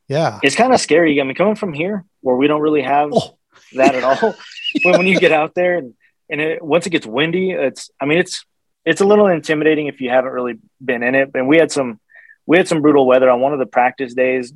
Yeah, 0.09 0.41
it's 0.43 0.57
kind 0.57 0.73
of 0.73 0.81
scary. 0.81 1.21
I 1.21 1.25
mean, 1.25 1.35
coming 1.35 1.55
from 1.55 1.73
here 1.73 2.05
where 2.23 2.37
we 2.37 2.47
don't 2.47 2.61
really 2.61 2.83
have 2.83 3.11
oh. 3.13 3.39
that 3.75 3.95
at 3.95 4.03
all. 4.03 4.35
when, 4.83 4.99
when 4.99 5.07
you 5.07 5.21
get 5.21 5.33
out 5.33 5.55
there 5.55 5.79
and 5.79 5.95
and 6.31 6.41
it, 6.41 6.63
once 6.63 6.87
it 6.87 6.91
gets 6.91 7.07
windy, 7.07 7.51
it's 7.51 7.91
I 8.01 8.07
mean 8.07 8.19
it's 8.19 8.45
it's 8.85 9.01
a 9.01 9.05
little 9.05 9.27
intimidating 9.27 9.87
if 9.87 10.01
you 10.01 10.11
haven't 10.11 10.33
really 10.33 10.59
been 10.85 11.03
in 11.03 11.15
it. 11.15 11.31
And 11.35 11.47
we 11.47 11.59
had 11.59 11.71
some 11.71 12.01
we 12.47 12.57
had 12.57 12.69
some 12.69 12.83
brutal 12.83 13.07
weather 13.07 13.31
on 13.31 13.41
one 13.41 13.53
of 13.53 13.59
the 13.59 13.67
practice 13.67 14.15
days. 14.15 14.53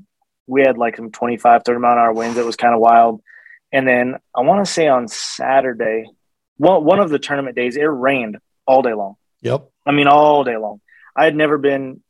We 0.47 0.63
had 0.63 0.79
like 0.79 0.97
some 0.97 1.11
25, 1.11 1.63
30 1.65 1.81
mile 1.81 1.93
an 1.93 1.99
hour 1.99 2.13
winds. 2.13 2.37
It 2.37 2.45
was 2.45 2.57
kind 2.57 2.75
of 2.75 2.81
wild. 2.81 3.23
And 3.73 3.89
then 3.89 4.17
I 4.35 4.43
want 4.43 4.65
to 4.65 4.71
say 4.71 4.87
on 4.89 5.09
Saturday, 5.09 6.07
one, 6.57 6.85
one 6.85 7.01
of 7.01 7.11
the 7.11 7.19
tournament 7.19 7.57
days, 7.57 7.77
it 7.77 7.83
rained 7.83 8.39
all 8.67 8.83
day 8.83 8.95
long. 8.95 9.17
Yep. 9.43 9.69
I 9.87 9.93
mean, 9.93 10.07
all 10.07 10.45
day 10.45 10.57
long. 10.57 10.81
I 11.17 11.25
had 11.25 11.37
never 11.37 11.59
been. 11.59 12.01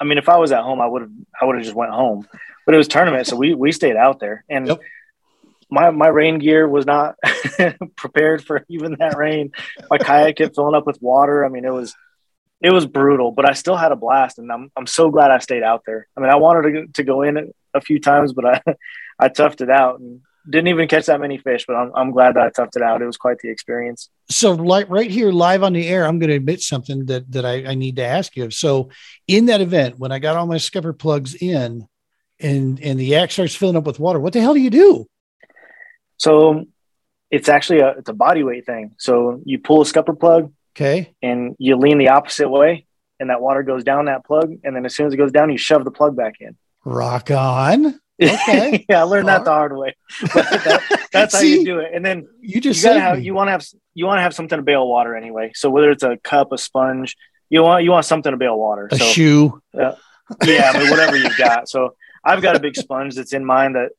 I 0.00 0.04
mean, 0.04 0.18
if 0.18 0.28
I 0.28 0.38
was 0.38 0.50
at 0.50 0.62
home, 0.62 0.80
I 0.80 0.86
would 0.86 1.02
have. 1.02 1.10
I 1.40 1.44
would 1.44 1.56
have 1.56 1.64
just 1.64 1.76
went 1.76 1.92
home. 1.92 2.26
But 2.66 2.74
it 2.74 2.78
was 2.78 2.88
tournament, 2.88 3.26
so 3.26 3.36
we 3.36 3.54
we 3.54 3.72
stayed 3.72 3.96
out 3.96 4.20
there, 4.20 4.44
and 4.48 4.66
yep. 4.66 4.80
my 5.70 5.90
my 5.90 6.08
rain 6.08 6.38
gear 6.38 6.68
was 6.68 6.86
not 6.86 7.16
prepared 7.96 8.44
for 8.44 8.64
even 8.68 8.96
that 8.98 9.16
rain. 9.16 9.52
My 9.90 9.98
kayak 9.98 10.36
kept 10.36 10.54
filling 10.54 10.74
up 10.74 10.86
with 10.86 11.00
water. 11.00 11.44
I 11.44 11.48
mean, 11.48 11.64
it 11.64 11.72
was 11.72 11.94
it 12.62 12.70
was 12.70 12.86
brutal, 12.86 13.32
but 13.32 13.48
I 13.48 13.54
still 13.54 13.76
had 13.76 13.92
a 13.92 13.96
blast, 13.96 14.38
and 14.38 14.50
I'm 14.50 14.70
I'm 14.76 14.86
so 14.86 15.10
glad 15.10 15.30
I 15.30 15.38
stayed 15.38 15.62
out 15.62 15.82
there. 15.84 16.06
I 16.16 16.20
mean, 16.20 16.30
I 16.30 16.36
wanted 16.36 16.72
to 16.72 16.86
to 16.92 17.04
go 17.04 17.22
in 17.22 17.52
a 17.74 17.80
few 17.80 17.98
times, 18.00 18.32
but 18.32 18.44
I 18.44 18.62
I 19.18 19.28
toughed 19.28 19.60
it 19.60 19.70
out, 19.70 20.00
and 20.00 20.20
didn't 20.48 20.68
even 20.68 20.88
catch 20.88 21.06
that 21.06 21.20
many 21.20 21.38
fish, 21.38 21.64
but 21.66 21.74
I'm, 21.74 21.92
I'm 21.94 22.10
glad 22.10 22.34
that 22.34 22.42
I 22.42 22.50
toughed 22.50 22.76
it 22.76 22.82
out. 22.82 23.00
It 23.00 23.06
was 23.06 23.16
quite 23.16 23.38
the 23.38 23.48
experience. 23.48 24.08
So, 24.28 24.52
like 24.52 24.88
right 24.90 25.10
here, 25.10 25.30
live 25.30 25.62
on 25.62 25.72
the 25.72 25.86
air, 25.86 26.04
I'm 26.04 26.18
going 26.18 26.30
to 26.30 26.36
admit 26.36 26.60
something 26.62 27.06
that 27.06 27.30
that 27.32 27.44
I, 27.44 27.64
I 27.66 27.74
need 27.74 27.96
to 27.96 28.04
ask 28.04 28.36
you. 28.36 28.50
So, 28.50 28.90
in 29.26 29.46
that 29.46 29.60
event, 29.60 29.98
when 29.98 30.12
I 30.12 30.18
got 30.18 30.36
all 30.36 30.46
my 30.46 30.58
scupper 30.58 30.92
plugs 30.92 31.34
in, 31.34 31.86
and 32.40 32.80
and 32.80 32.98
the 32.98 33.04
yak 33.04 33.30
starts 33.30 33.54
filling 33.54 33.76
up 33.76 33.84
with 33.84 34.00
water, 34.00 34.20
what 34.20 34.32
the 34.32 34.40
hell 34.40 34.54
do 34.54 34.60
you 34.60 34.70
do? 34.70 35.06
So, 36.16 36.66
it's 37.30 37.48
actually 37.48 37.80
a 37.80 37.88
it's 37.98 38.08
a 38.08 38.14
body 38.14 38.44
weight 38.44 38.66
thing. 38.66 38.92
So 38.98 39.40
you 39.44 39.58
pull 39.58 39.80
a 39.80 39.86
scupper 39.86 40.14
plug, 40.14 40.52
okay, 40.74 41.14
and 41.22 41.56
you 41.58 41.76
lean 41.76 41.98
the 41.98 42.08
opposite 42.10 42.48
way, 42.48 42.86
and 43.20 43.30
that 43.30 43.40
water 43.40 43.62
goes 43.62 43.84
down 43.84 44.06
that 44.06 44.24
plug, 44.24 44.52
and 44.64 44.74
then 44.74 44.84
as 44.84 44.94
soon 44.94 45.06
as 45.06 45.14
it 45.14 45.16
goes 45.16 45.32
down, 45.32 45.50
you 45.50 45.58
shove 45.58 45.84
the 45.84 45.90
plug 45.90 46.16
back 46.16 46.34
in. 46.40 46.56
Rock 46.84 47.30
on. 47.30 48.00
Okay. 48.22 48.84
yeah, 48.88 49.00
I 49.00 49.02
learned 49.02 49.26
that 49.26 49.44
the 49.44 49.50
hard 49.50 49.76
way. 49.76 49.96
That, 50.20 51.08
that's 51.12 51.38
See, 51.38 51.54
how 51.54 51.58
you 51.58 51.64
do 51.64 51.78
it. 51.80 51.90
And 51.92 52.04
then 52.04 52.28
you 52.40 52.60
just 52.60 52.84
you 52.84 52.90
have 52.90 53.20
you 53.20 53.34
want 53.34 53.48
to 53.48 53.52
have 53.52 53.66
you 53.94 54.06
want 54.06 54.18
to 54.18 54.22
have 54.22 54.34
something 54.34 54.56
to 54.56 54.62
bail 54.62 54.86
water 54.86 55.16
anyway. 55.16 55.50
So 55.54 55.70
whether 55.70 55.90
it's 55.90 56.04
a 56.04 56.18
cup, 56.18 56.52
a 56.52 56.58
sponge, 56.58 57.16
you 57.50 57.62
want 57.62 57.82
you 57.82 57.90
want 57.90 58.06
something 58.06 58.30
to 58.30 58.36
bail 58.36 58.56
water. 58.56 58.88
A 58.92 58.96
so, 58.96 59.04
shoe. 59.04 59.62
Uh, 59.74 59.94
yeah, 60.44 60.70
I 60.72 60.78
mean, 60.78 60.90
whatever 60.90 61.16
you've 61.16 61.36
got. 61.36 61.68
So 61.68 61.96
I've 62.24 62.42
got 62.42 62.54
a 62.54 62.60
big 62.60 62.76
sponge 62.76 63.16
that's 63.16 63.32
in 63.32 63.44
mine 63.44 63.72
that 63.72 63.90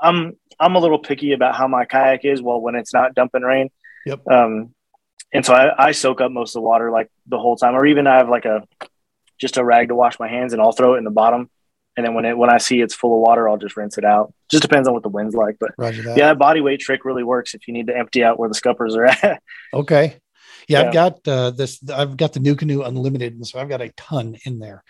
I'm 0.00 0.36
I'm 0.60 0.74
a 0.74 0.78
little 0.78 0.98
picky 0.98 1.32
about 1.32 1.56
how 1.56 1.66
my 1.66 1.84
kayak 1.84 2.24
is. 2.24 2.42
Well, 2.42 2.60
when 2.60 2.74
it's 2.74 2.92
not 2.92 3.14
dumping 3.14 3.42
rain. 3.42 3.70
Yep. 4.04 4.28
Um, 4.28 4.74
and 5.32 5.44
so 5.44 5.54
I, 5.54 5.88
I 5.88 5.92
soak 5.92 6.20
up 6.20 6.30
most 6.32 6.50
of 6.50 6.60
the 6.62 6.66
water 6.66 6.90
like 6.90 7.10
the 7.26 7.38
whole 7.38 7.56
time, 7.56 7.74
or 7.74 7.86
even 7.86 8.06
I 8.06 8.16
have 8.18 8.28
like 8.28 8.44
a 8.44 8.66
just 9.40 9.56
a 9.56 9.64
rag 9.64 9.88
to 9.88 9.94
wash 9.94 10.18
my 10.20 10.28
hands, 10.28 10.52
and 10.52 10.60
I'll 10.62 10.72
throw 10.72 10.94
it 10.94 10.98
in 10.98 11.04
the 11.04 11.10
bottom. 11.10 11.50
And 11.96 12.06
then 12.06 12.14
when 12.14 12.24
it 12.24 12.36
when 12.38 12.48
I 12.50 12.58
see 12.58 12.80
it's 12.80 12.94
full 12.94 13.14
of 13.16 13.20
water, 13.20 13.48
I'll 13.48 13.58
just 13.58 13.76
rinse 13.76 13.98
it 13.98 14.04
out. 14.04 14.32
Just 14.50 14.62
depends 14.62 14.88
on 14.88 14.94
what 14.94 15.02
the 15.02 15.08
wind's 15.10 15.34
like. 15.34 15.56
But 15.60 15.72
Roger 15.76 16.02
that. 16.02 16.16
yeah, 16.16 16.28
that 16.28 16.38
body 16.38 16.60
weight 16.60 16.80
trick 16.80 17.04
really 17.04 17.22
works 17.22 17.54
if 17.54 17.68
you 17.68 17.74
need 17.74 17.88
to 17.88 17.96
empty 17.96 18.24
out 18.24 18.38
where 18.38 18.48
the 18.48 18.54
scuppers 18.54 18.96
are 18.96 19.06
at. 19.06 19.42
Okay. 19.74 20.16
Yeah, 20.68 20.80
Yeah. 20.80 20.86
I've 20.86 20.92
got 20.94 21.28
uh, 21.28 21.50
this. 21.50 21.80
I've 21.90 22.16
got 22.16 22.32
the 22.34 22.40
NuCanoe 22.40 22.86
Unlimited, 22.86 23.34
and 23.34 23.46
so 23.46 23.58
I've 23.58 23.68
got 23.68 23.80
a 23.82 23.90
ton 23.96 24.36
in 24.44 24.58
there. 24.58 24.84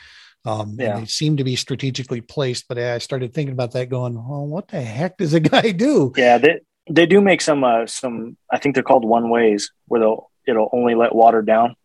Um, 0.45 0.77
Yeah. 0.79 0.97
and 0.97 1.03
they 1.03 1.07
seem 1.07 1.37
to 1.39 1.45
be 1.45 1.57
strategically 1.57 2.21
placed. 2.21 2.67
But 2.69 2.79
I 2.79 2.99
started 2.99 3.33
thinking 3.33 3.53
about 3.55 3.73
that, 3.73 3.89
going, 3.89 4.17
"Oh, 4.17 4.43
what 4.43 4.69
the 4.69 4.81
heck 4.81 5.17
does 5.17 5.35
a 5.35 5.41
guy 5.55 5.71
do?" 5.73 6.13
yeah, 6.17 6.39
they 6.39 6.61
they 6.91 7.07
do 7.07 7.21
make 7.21 7.41
some 7.41 7.65
uh, 7.65 7.87
some. 7.87 8.37
I 8.51 8.59
think 8.59 8.75
they're 8.75 8.83
called 8.85 9.05
one 9.05 9.29
ways 9.31 9.71
where 9.87 10.01
they'll 10.01 10.31
it'll 10.47 10.71
only 10.73 10.95
let 10.95 11.15
water 11.15 11.43
down. 11.43 11.77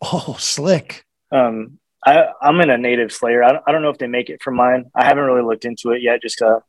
Oh, 0.00 0.36
slick. 0.38 1.04
Um, 1.30 1.78
I 2.04 2.26
I'm 2.40 2.60
in 2.60 2.70
a 2.70 2.78
native 2.78 3.12
Slayer. 3.12 3.42
I 3.42 3.52
don't, 3.52 3.64
I 3.66 3.72
don't 3.72 3.82
know 3.82 3.90
if 3.90 3.98
they 3.98 4.06
make 4.06 4.30
it 4.30 4.42
for 4.42 4.50
mine. 4.50 4.90
I 4.94 5.04
haven't 5.04 5.24
really 5.24 5.42
looked 5.42 5.64
into 5.64 5.90
it 5.90 6.02
yet. 6.02 6.22
Just 6.22 6.42
uh, 6.42 6.60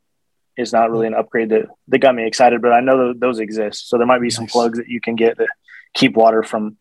it's 0.56 0.72
not 0.72 0.92
really 0.92 1.08
an 1.08 1.16
upgrade 1.16 1.50
that 1.50 1.66
that 1.88 2.00
got 2.00 2.16
me 2.16 2.26
excited. 2.26 2.62
But 2.62 2.74
I 2.74 2.82
know 2.82 2.98
tho- 2.98 3.20
those 3.20 3.40
exist, 3.40 3.90
so 3.90 3.98
there 3.98 4.08
might 4.08 4.22
be 4.22 4.30
some 4.30 4.48
plugs 4.48 4.78
that 4.78 4.88
you 4.88 5.02
can 5.02 5.16
get 5.16 5.38
that 5.38 5.50
keep 5.94 6.16
water 6.16 6.44
from 6.44 6.78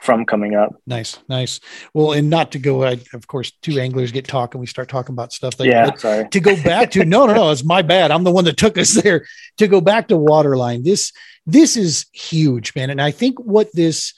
from 0.00 0.24
coming 0.24 0.54
up. 0.54 0.74
Nice, 0.86 1.18
nice. 1.28 1.60
Well, 1.92 2.12
and 2.12 2.30
not 2.30 2.52
to 2.52 2.58
go. 2.58 2.84
I, 2.84 3.00
of 3.12 3.26
course, 3.26 3.52
two 3.62 3.78
anglers 3.78 4.12
get 4.12 4.26
talking. 4.26 4.60
We 4.60 4.66
start 4.66 4.88
talking 4.88 5.12
about 5.12 5.32
stuff. 5.32 5.60
Like, 5.60 5.68
yeah, 5.68 5.94
sorry. 5.96 6.28
to 6.28 6.40
go 6.40 6.60
back 6.62 6.92
to 6.92 7.04
no, 7.04 7.26
no, 7.26 7.34
no. 7.34 7.50
It's 7.50 7.64
my 7.64 7.82
bad. 7.82 8.10
I'm 8.10 8.24
the 8.24 8.30
one 8.30 8.44
that 8.44 8.56
took 8.56 8.78
us 8.78 8.92
there. 8.92 9.26
To 9.58 9.68
go 9.68 9.80
back 9.80 10.08
to 10.08 10.16
Waterline. 10.16 10.82
This 10.82 11.12
this 11.46 11.76
is 11.76 12.06
huge, 12.12 12.74
man. 12.74 12.90
And 12.90 13.00
I 13.00 13.10
think 13.10 13.38
what 13.38 13.68
this 13.74 14.14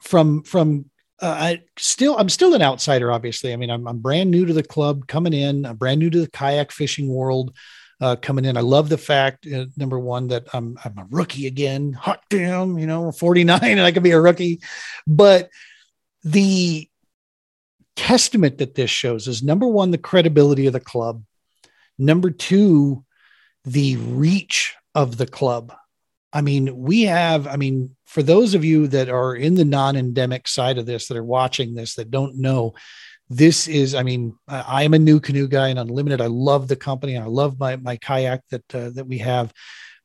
from 0.00 0.42
from 0.42 0.90
uh, 1.20 1.26
I 1.26 1.62
still 1.76 2.16
I'm 2.16 2.28
still 2.28 2.54
an 2.54 2.62
outsider. 2.62 3.10
Obviously, 3.10 3.52
I 3.52 3.56
mean 3.56 3.70
I'm 3.70 3.86
I'm 3.86 3.98
brand 3.98 4.30
new 4.30 4.46
to 4.46 4.52
the 4.52 4.62
club, 4.62 5.06
coming 5.06 5.32
in. 5.32 5.66
I'm 5.66 5.76
brand 5.76 6.00
new 6.00 6.10
to 6.10 6.20
the 6.20 6.30
kayak 6.30 6.72
fishing 6.72 7.08
world. 7.08 7.54
Uh, 8.00 8.14
coming 8.14 8.44
in, 8.44 8.56
I 8.56 8.60
love 8.60 8.88
the 8.88 8.98
fact 8.98 9.44
uh, 9.46 9.66
number 9.76 9.98
one 9.98 10.28
that 10.28 10.46
I'm 10.52 10.78
I'm 10.84 10.96
a 10.98 11.06
rookie 11.10 11.48
again. 11.48 11.92
Hot 11.92 12.22
damn, 12.30 12.78
you 12.78 12.86
know, 12.86 13.10
49, 13.10 13.58
and 13.62 13.80
I 13.80 13.90
could 13.90 14.04
be 14.04 14.12
a 14.12 14.20
rookie. 14.20 14.60
But 15.04 15.50
the 16.22 16.88
testament 17.96 18.58
that 18.58 18.76
this 18.76 18.90
shows 18.90 19.26
is 19.26 19.42
number 19.42 19.66
one, 19.66 19.90
the 19.90 19.98
credibility 19.98 20.68
of 20.68 20.72
the 20.72 20.80
club. 20.80 21.24
Number 21.98 22.30
two, 22.30 23.04
the 23.64 23.96
reach 23.96 24.76
of 24.94 25.16
the 25.16 25.26
club. 25.26 25.74
I 26.32 26.42
mean, 26.42 26.76
we 26.76 27.02
have, 27.02 27.46
I 27.46 27.56
mean, 27.56 27.96
for 28.04 28.22
those 28.22 28.54
of 28.54 28.64
you 28.64 28.86
that 28.88 29.08
are 29.08 29.34
in 29.34 29.54
the 29.54 29.64
non 29.64 29.96
endemic 29.96 30.46
side 30.46 30.78
of 30.78 30.86
this, 30.86 31.08
that 31.08 31.16
are 31.16 31.24
watching 31.24 31.74
this, 31.74 31.94
that 31.94 32.10
don't 32.10 32.36
know, 32.36 32.74
this 33.30 33.68
is, 33.68 33.94
I 33.94 34.02
mean, 34.02 34.34
I 34.46 34.84
am 34.84 34.94
a 34.94 34.98
NuCanoe 34.98 35.50
guy 35.50 35.68
and 35.68 35.78
unlimited. 35.78 36.20
I 36.20 36.26
love 36.26 36.68
the 36.68 36.76
company. 36.76 37.16
I 37.16 37.24
love 37.24 37.58
my, 37.58 37.76
my 37.76 37.96
kayak 37.96 38.42
that, 38.50 38.74
uh, 38.74 38.90
that 38.90 39.06
we 39.06 39.18
have, 39.18 39.52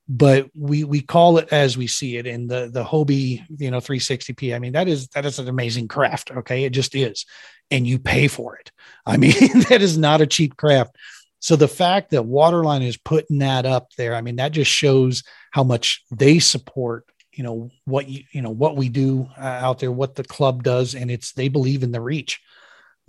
but 0.10 0.50
we, 0.54 0.84
we 0.84 1.02
call 1.02 1.38
it 1.38 1.48
as 1.52 1.78
we 1.78 1.88
see 1.88 2.18
it 2.18 2.28
in 2.28 2.48
the, 2.48 2.70
the 2.72 2.84
Hobie, 2.84 3.46
you 3.58 3.72
know, 3.72 3.80
360p. 3.80 4.54
I 4.54 4.60
mean, 4.60 4.74
that 4.74 4.90
is, 4.90 5.08
that 5.10 5.26
is 5.26 5.40
an 5.40 5.48
amazing 5.48 5.88
craft. 5.88 6.32
Okay. 6.32 6.66
It 6.66 6.72
just 6.72 6.96
is. 6.96 7.26
And 7.72 7.88
you 7.88 7.98
pay 7.98 8.28
for 8.28 8.58
it. 8.58 8.72
I 9.06 9.16
mean, 9.16 9.34
that 9.70 9.82
is 9.82 9.98
not 9.98 10.20
a 10.20 10.28
cheap 10.28 10.58
craft. 10.58 10.96
So 11.44 11.58
the 11.58 11.68
fact 11.68 12.12
that 12.12 12.24
Waterline 12.24 12.84
is 12.84 12.96
putting 12.96 13.40
that 13.40 13.66
up 13.66 13.90
there, 13.98 14.16
I 14.16 14.22
mean, 14.22 14.38
that 14.38 14.54
just 14.54 14.72
shows 14.72 15.24
how 15.52 15.66
much 15.66 16.02
they 16.10 16.40
support, 16.40 17.06
you 17.34 17.44
know, 17.44 17.70
what 17.84 18.08
you, 18.08 18.24
you 18.32 18.42
know, 18.42 18.50
what 18.50 18.78
we 18.78 18.88
do 18.88 19.28
uh, 19.38 19.42
out 19.42 19.80
there, 19.80 19.92
what 19.92 20.16
the 20.16 20.24
club 20.24 20.64
does, 20.64 20.96
and 20.96 21.12
it's 21.12 21.34
they 21.34 21.50
believe 21.50 21.84
in 21.84 21.92
the 21.92 22.00
reach 22.00 22.40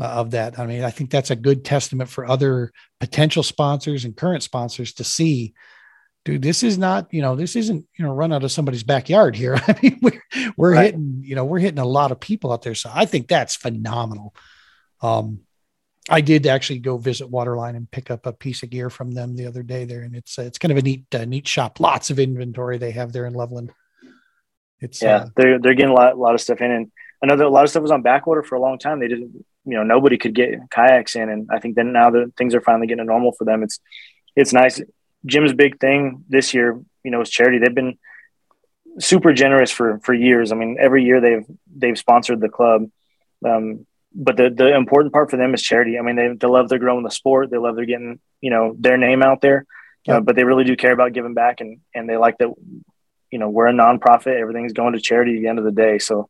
uh, 0.01 0.07
of 0.07 0.33
that. 0.33 0.59
I 0.59 0.66
mean, 0.66 0.83
I 0.83 0.90
think 0.90 1.12
that's 1.12 1.31
a 1.31 1.37
good 1.37 1.64
testament 1.64 2.11
for 2.11 2.27
other 2.29 2.73
potential 2.99 3.44
sponsors 3.44 4.05
and 4.05 4.16
current 4.16 4.42
sponsors 4.42 4.92
to 4.94 5.05
see. 5.05 5.55
Dude, 6.25 6.42
this 6.42 6.64
is 6.64 6.77
not, 6.77 7.07
you 7.14 7.23
know, 7.23 7.37
this 7.37 7.55
isn't, 7.55 7.87
you 7.97 8.05
know, 8.05 8.12
run 8.12 8.33
out 8.33 8.42
of 8.42 8.51
somebody's 8.51 8.83
backyard 8.83 9.37
here. 9.37 9.55
I 9.68 9.79
mean, 9.81 10.01
we're 10.03 10.23
we're 10.57 10.73
Right. 10.73 10.87
hitting, 10.87 11.20
you 11.23 11.37
know, 11.37 11.44
we're 11.44 11.61
hitting 11.61 11.79
a 11.79 11.87
lot 11.87 12.11
of 12.11 12.18
people 12.18 12.53
out 12.53 12.62
there. 12.62 12.75
So 12.75 12.90
I 12.92 13.05
think 13.05 13.29
that's 13.29 13.55
phenomenal. 13.55 14.35
Um, 15.03 15.43
I 16.10 16.20
did 16.20 16.46
actually 16.46 16.80
go 16.80 16.98
visit 16.98 17.30
Waterline 17.30 17.76
and 17.76 17.90
pick 17.90 18.10
up 18.10 18.26
a 18.26 18.32
piece 18.32 18.62
of 18.62 18.70
gear 18.70 18.90
from 18.90 19.12
them 19.12 19.36
the 19.36 19.46
other 19.46 19.62
day 19.62 19.84
there, 19.86 20.02
and 20.02 20.14
it's 20.14 20.38
uh, 20.38 20.42
it's 20.42 20.58
kind 20.58 20.72
of 20.72 20.78
a 20.78 20.82
neat 20.82 21.06
uh, 21.14 21.24
neat 21.24 21.48
shop. 21.48 21.80
Lots 21.80 22.10
of 22.10 22.18
inventory 22.18 22.76
they 22.76 22.90
have 22.90 23.12
there 23.12 23.26
in 23.26 23.32
Loveland. 23.32 23.72
It's 24.80 25.00
Yeah, 25.00 25.16
uh, 25.16 25.28
they're 25.36 25.58
they're 25.58 25.74
getting 25.74 25.92
a 25.92 25.94
lot, 25.94 26.12
a 26.12 26.16
lot 26.16 26.34
of 26.34 26.40
stuff 26.42 26.60
in, 26.60 26.70
and 26.70 26.92
I 27.22 27.26
know 27.26 27.36
that 27.36 27.46
a 27.46 27.48
lot 27.48 27.64
of 27.64 27.70
stuff 27.70 27.82
was 27.82 27.90
on 27.90 28.02
back 28.02 28.26
order 28.26 28.42
for 28.42 28.56
a 28.56 28.60
long 28.60 28.78
time. 28.78 29.00
They 29.00 29.08
didn't, 29.08 29.46
you 29.64 29.76
know, 29.76 29.82
nobody 29.82 30.18
could 30.18 30.34
get 30.34 30.58
kayaks 30.70 31.16
in, 31.16 31.30
and 31.30 31.48
I 31.50 31.58
think 31.58 31.74
then 31.74 31.92
now 31.92 32.10
that 32.10 32.34
things 32.36 32.54
are 32.54 32.60
finally 32.60 32.86
getting 32.86 33.04
to 33.04 33.06
normal 33.06 33.32
for 33.32 33.44
them, 33.46 33.62
it's 33.62 33.80
it's 34.36 34.52
nice. 34.52 34.82
Jim's 35.24 35.54
big 35.54 35.80
thing 35.80 36.24
this 36.28 36.52
year, 36.52 36.78
you 37.02 37.10
know, 37.10 37.22
is 37.22 37.30
charity. 37.30 37.58
They've 37.58 37.74
been 37.74 37.98
super 38.98 39.32
generous 39.32 39.70
for 39.70 40.00
for 40.00 40.12
years. 40.12 40.52
I 40.52 40.56
mean, 40.56 40.76
every 40.78 41.04
year 41.04 41.22
they've 41.22 41.46
they've 41.74 41.96
sponsored 41.96 42.42
the 42.42 42.50
club. 42.50 42.90
Um, 43.42 43.86
but 44.14 44.37
the 44.37 44.50
the 44.50 44.74
important 44.74 45.12
part 45.12 45.31
for 45.31 45.37
them 45.37 45.55
is 45.55 45.62
charity. 45.62 45.98
I 45.98 46.03
mean, 46.03 46.16
they 46.16 46.29
they 46.29 46.46
love 46.46 46.68
they're 46.68 46.79
growing 46.79 47.05
the 47.05 47.11
sport. 47.11 47.50
They 47.50 47.59
love 47.59 47.77
they're 47.77 47.85
getting 47.85 48.20
you 48.40 48.50
know 48.50 48.74
their 48.79 48.96
name 48.96 49.22
out 49.22 49.40
there. 49.40 49.66
Yeah. 50.07 50.18
Uh, 50.18 50.20
but 50.20 50.37
they 50.37 50.44
really 50.44 50.64
do 50.64 50.77
care 50.77 50.92
about 50.92 51.12
giving 51.12 51.35
back, 51.35 51.61
and 51.61 51.81
and 51.94 52.09
they 52.09 52.16
like 52.16 52.38
that. 52.38 52.50
You 53.31 53.38
know, 53.38 53.48
we're 53.48 53.66
a 53.66 53.72
nonprofit. 53.72 54.38
Everything's 54.38 54.72
going 54.72 54.92
to 54.92 55.00
charity 55.00 55.37
at 55.37 55.42
the 55.42 55.48
end 55.48 55.59
of 55.59 55.64
the 55.64 55.72
day. 55.72 55.98
So 55.98 56.29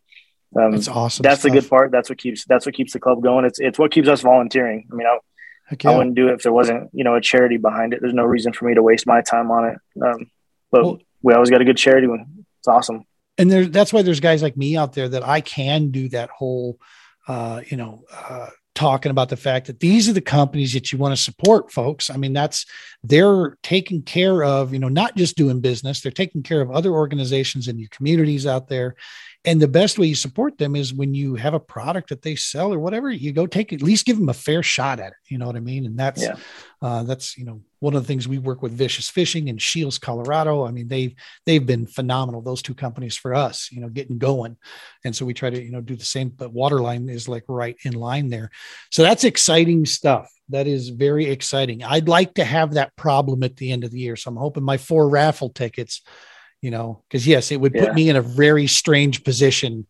um, 0.57 0.75
it's 0.75 0.89
awesome. 0.89 1.23
that's 1.23 1.43
the 1.43 1.51
good 1.51 1.69
part. 1.69 1.91
That's 1.91 2.09
what 2.09 2.19
keeps 2.19 2.45
that's 2.47 2.65
what 2.65 2.75
keeps 2.75 2.93
the 2.93 3.01
club 3.01 3.23
going. 3.23 3.45
It's 3.45 3.59
it's 3.59 3.79
what 3.79 3.91
keeps 3.91 4.09
us 4.09 4.23
volunteering. 4.23 4.89
I 4.91 4.95
mean, 4.95 5.07
I, 5.07 5.19
Heck 5.67 5.85
I 5.87 5.97
wouldn't 5.97 6.15
do 6.15 6.29
it 6.29 6.35
if 6.35 6.43
there 6.43 6.53
wasn't 6.53 6.91
you 6.93 7.05
know 7.05 7.15
a 7.15 7.21
charity 7.21 7.57
behind 7.57 7.93
it. 7.93 8.01
There's 8.01 8.15
no 8.15 8.25
reason 8.25 8.53
for 8.53 8.65
me 8.65 8.75
to 8.75 8.83
waste 8.83 9.07
my 9.07 9.21
time 9.23 9.51
on 9.51 9.71
it. 9.71 9.79
Um, 10.03 10.31
but 10.71 10.85
Well- 10.85 10.99
we 11.23 11.33
always 11.33 11.51
got 11.51 11.63
a 11.63 11.65
good 11.65 11.79
charity 11.79 12.07
one. 12.07 12.45
It's 12.59 12.69
awesome. 12.69 13.05
and 13.39 13.51
there 13.51 13.67
that's 13.67 13.93
why 13.93 14.03
there's 14.03 14.21
guys 14.21 14.43
like 14.43 14.57
me 14.57 14.77
out 14.77 14.93
there 14.93 15.09
that 15.09 15.27
I 15.27 15.41
can 15.41 15.91
do 15.91 16.09
that 16.11 16.31
whole 16.31 16.79
uh 17.29 17.61
you 17.67 17.77
know 17.77 18.05
uh 18.13 18.49
talking 18.75 19.11
about 19.11 19.29
the 19.29 19.37
fact 19.37 19.69
that 19.69 19.79
these 19.79 20.09
are 20.09 20.13
the 20.13 20.21
companies 20.21 20.73
that 20.73 20.91
you 20.91 20.99
want 20.99 21.13
to 21.13 21.23
support 21.23 21.71
folks. 21.71 22.11
I 22.11 22.17
mean 22.17 22.33
that's 22.33 22.67
they're 23.05 23.57
taking 23.63 24.03
care 24.03 24.43
of 24.43 24.73
you 24.73 24.79
know 24.79 24.89
not 24.89 25.17
just 25.17 25.37
doing 25.37 25.61
business 25.61 26.01
they're 26.01 26.13
taking 26.13 26.43
care 26.43 26.61
of 26.61 26.71
other 26.71 26.93
organizations 26.93 27.69
in 27.69 27.79
your 27.79 27.89
communities 27.91 28.47
out 28.47 28.69
there 28.69 28.97
and 29.47 29.61
the 29.61 29.69
best 29.69 29.99
way 29.99 30.07
you 30.07 30.15
support 30.15 30.57
them 30.57 30.75
is 30.75 30.95
when 30.95 31.13
you 31.13 31.35
have 31.35 31.53
a 31.55 31.61
product 31.61 32.09
that 32.09 32.23
they 32.23 32.35
sell 32.35 32.73
or 32.73 32.79
whatever 32.79 33.11
you 33.11 33.33
go 33.33 33.47
take 33.47 33.73
at 33.73 33.83
least 33.83 34.07
give 34.07 34.19
them 34.19 34.29
a 34.31 34.35
fair 34.35 34.63
shot 34.63 34.99
at 35.01 35.09
it 35.09 35.19
you 35.29 35.39
know 35.39 35.47
what 35.47 35.57
i 35.57 35.61
mean? 35.61 35.87
And 35.87 35.99
that's 35.99 36.23
Yeah. 36.23 36.37
uh, 36.83 37.03
that's 37.03 37.37
you 37.37 37.45
know 37.45 37.61
one 37.81 37.95
of 37.95 38.03
the 38.03 38.07
things 38.07 38.27
we 38.27 38.39
work 38.39 38.63
with 38.63 38.73
vicious 38.73 39.11
fishing 39.11 39.51
and 39.51 39.61
shields 39.61 39.99
colorado. 39.99 40.67
I 40.67 40.71
mean 40.71 40.89
they've 40.89 41.15
they've 41.45 41.65
been 41.67 41.87
phenomenal 41.87 42.41
those 42.41 42.63
two 42.63 42.75
companies 42.75 43.17
for 43.17 43.35
us 43.35 43.69
you 43.71 43.81
know 43.81 43.89
getting 43.89 44.19
going. 44.19 44.57
And 45.05 45.15
so 45.15 45.27
we 45.27 45.35
try 45.35 45.51
to 45.51 45.63
you 45.63 45.71
know 45.71 45.81
do 45.83 45.97
the 45.97 46.05
same 46.05 46.31
but 46.31 46.53
waterline 46.53 47.09
is 47.09 47.29
like 47.29 47.45
right 47.49 47.77
in 47.85 47.93
line 47.93 48.31
there. 48.31 48.51
So 48.91 49.03
that's 49.03 49.25
exciting 49.25 49.85
stuff. 49.87 50.31
That 50.51 50.67
is 50.67 50.91
very 50.91 51.27
exciting. 51.27 51.83
I'd 51.83 52.09
like 52.09 52.35
to 52.35 52.45
have 52.45 52.75
that 52.75 52.95
problem 52.97 53.43
at 53.43 53.57
the 53.57 53.73
end 53.73 53.85
of 53.85 53.91
the 53.91 53.99
year. 54.01 54.17
So 54.17 54.31
i'm 54.31 54.37
hoping 54.37 54.63
my 54.65 54.79
four 54.79 55.09
raffle 55.09 55.51
tickets 55.51 56.03
you 56.65 56.71
know 56.71 57.03
because 57.05 57.27
yes 57.27 57.51
it 57.53 57.61
would 57.61 57.73
put 57.75 57.89
Yeah. 57.91 57.99
me 58.01 58.09
in 58.11 58.17
a 58.17 58.23
very 58.45 58.67
strange 58.67 59.23
position 59.23 59.87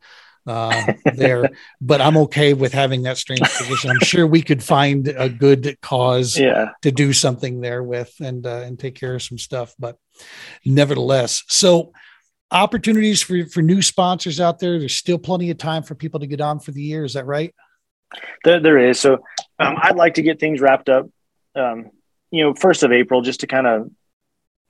uh, 0.47 0.83
there 1.23 1.43
but 1.91 2.01
i'm 2.01 2.17
okay 2.25 2.53
with 2.53 2.73
having 2.73 3.03
that 3.05 3.17
strange 3.17 3.49
position 3.61 3.91
i'm 3.91 4.01
sure 4.13 4.27
we 4.27 4.43
could 4.43 4.63
find 4.63 5.01
a 5.09 5.29
good 5.29 5.79
cause 5.81 6.37
Yeah. 6.39 6.71
to 6.83 6.91
do 6.91 7.13
something 7.13 7.61
there 7.61 7.83
with 7.83 8.13
and 8.21 8.45
uh, 8.47 8.63
and 8.67 8.79
take 8.79 8.97
care 9.03 9.15
of 9.15 9.23
some 9.23 9.39
stuff. 9.39 9.75
But 9.79 9.97
nevertheless, 10.65 11.43
so 11.49 11.93
opportunities 12.51 13.23
for 13.23 13.47
for 13.47 13.63
new 13.63 13.83
sponsors 13.83 14.39
out 14.41 14.59
there. 14.59 14.79
There's 14.79 14.97
still 14.97 15.19
plenty 15.19 15.51
of 15.51 15.59
time 15.59 15.83
for 15.83 15.95
people 15.95 16.21
to 16.21 16.27
get 16.27 16.41
on 16.41 16.61
for 16.61 16.73
the 16.73 16.83
year. 16.83 17.05
Is 17.05 17.15
that 17.15 17.27
right? 17.27 17.55
There, 18.45 18.61
there 18.61 18.79
is. 18.79 19.01
So 19.01 19.15
um, 19.59 19.75
I'd 19.85 19.97
like 19.97 20.15
to 20.15 20.23
get 20.23 20.39
things 20.39 20.61
wrapped 20.61 20.89
up, 20.89 21.07
um, 21.57 21.91
you 22.31 22.45
know, 22.45 22.55
first 22.55 22.83
of 22.83 22.93
April, 22.93 23.23
just 23.23 23.41
to 23.41 23.47
kind 23.47 23.67
of 23.67 23.91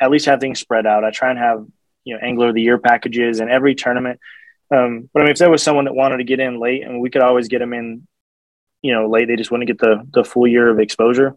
at 0.01 0.11
least 0.11 0.27
have 0.27 0.41
things 0.41 0.61
spread 0.61 0.87
out. 0.87 1.05
I 1.05 1.11
try 1.11 1.31
and 1.31 1.39
have, 1.39 1.67
you 2.05 2.15
know, 2.15 2.21
Angler 2.23 2.49
of 2.49 2.55
the 2.55 2.63
Year 2.63 2.79
packages 2.79 3.41
and 3.41 3.51
every 3.51 3.75
tournament. 3.75 4.21
Um, 4.71 5.09
but 5.13 5.21
I 5.21 5.25
mean, 5.25 5.33
if 5.33 5.39
there 5.39 5.51
was 5.51 5.63
someone 5.63 5.85
that 5.87 5.95
wanted 5.95 6.19
to 6.19 6.25
get 6.25 6.41
in 6.41 6.61
late, 6.61 6.83
and 6.83 7.01
we 7.01 7.11
could 7.11 7.23
always 7.23 7.49
get 7.49 7.59
them 7.59 7.73
in, 7.73 8.07
you 8.83 8.93
know, 8.93 9.09
late. 9.09 9.29
They 9.29 9.37
just 9.37 9.51
want 9.51 9.63
to 9.63 9.67
get 9.67 9.79
the 9.79 10.07
the 10.13 10.25
full 10.25 10.47
year 10.47 10.69
of 10.71 10.79
exposure. 10.79 11.37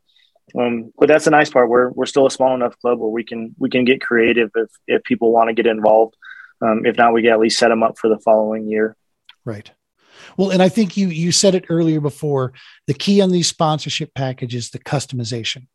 Um, 0.58 0.94
but 0.98 1.08
that's 1.08 1.26
the 1.26 1.32
nice 1.32 1.50
part. 1.50 1.70
We're 1.70 1.90
we're 1.92 2.06
still 2.06 2.26
a 2.26 2.32
small 2.32 2.56
enough 2.56 2.78
club 2.80 3.00
where 3.00 3.10
we 3.10 3.24
can 3.24 3.56
we 3.58 3.70
can 3.70 3.86
get 3.86 4.02
creative 4.02 4.50
if 4.56 4.70
if 4.88 5.04
people 5.04 5.32
want 5.32 5.50
to 5.50 5.54
get 5.54 5.68
involved. 5.68 6.16
Um, 6.62 6.86
if 6.86 6.98
not, 6.98 7.14
we 7.14 7.22
can 7.22 7.32
at 7.32 7.40
least 7.40 7.60
set 7.60 7.70
them 7.70 7.84
up 7.84 7.98
for 7.98 8.10
the 8.10 8.20
following 8.20 8.68
year. 8.68 8.96
Right. 9.46 9.70
Well, 10.38 10.50
and 10.52 10.62
I 10.64 10.70
think 10.70 10.98
you 10.98 11.10
you 11.10 11.32
said 11.32 11.54
it 11.56 11.66
earlier 11.70 12.00
before. 12.02 12.54
The 12.88 12.94
key 12.94 13.22
on 13.22 13.32
these 13.32 13.48
sponsorship 13.48 14.14
packages, 14.14 14.70
the 14.70 14.80
customization, 14.80 15.68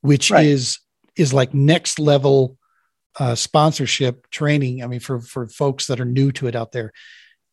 which 0.00 0.30
Right. 0.30 0.46
is 0.46 0.80
is 1.14 1.32
like 1.32 1.54
next 1.54 1.98
level 1.98 2.58
uh, 3.18 3.34
sponsorship 3.34 4.28
training. 4.30 4.82
I 4.82 4.86
mean, 4.86 5.00
for 5.00 5.20
for 5.20 5.48
folks 5.48 5.86
that 5.86 6.00
are 6.00 6.04
new 6.04 6.32
to 6.32 6.46
it 6.46 6.56
out 6.56 6.72
there, 6.72 6.92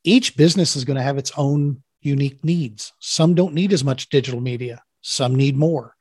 each 0.04 0.36
business 0.36 0.76
is 0.76 0.86
going 0.86 0.97
to 0.97 1.04
have 1.04 1.17
its 1.17 1.32
own 1.38 1.84
unique 2.02 2.43
needs. 2.43 2.91
Some 2.99 3.34
don't 3.34 3.54
need 3.54 3.73
as 3.73 3.84
much 3.84 4.10
digital 4.10 4.41
media, 4.41 4.84
some 5.02 5.36
need 5.36 5.56
more. 5.56 5.95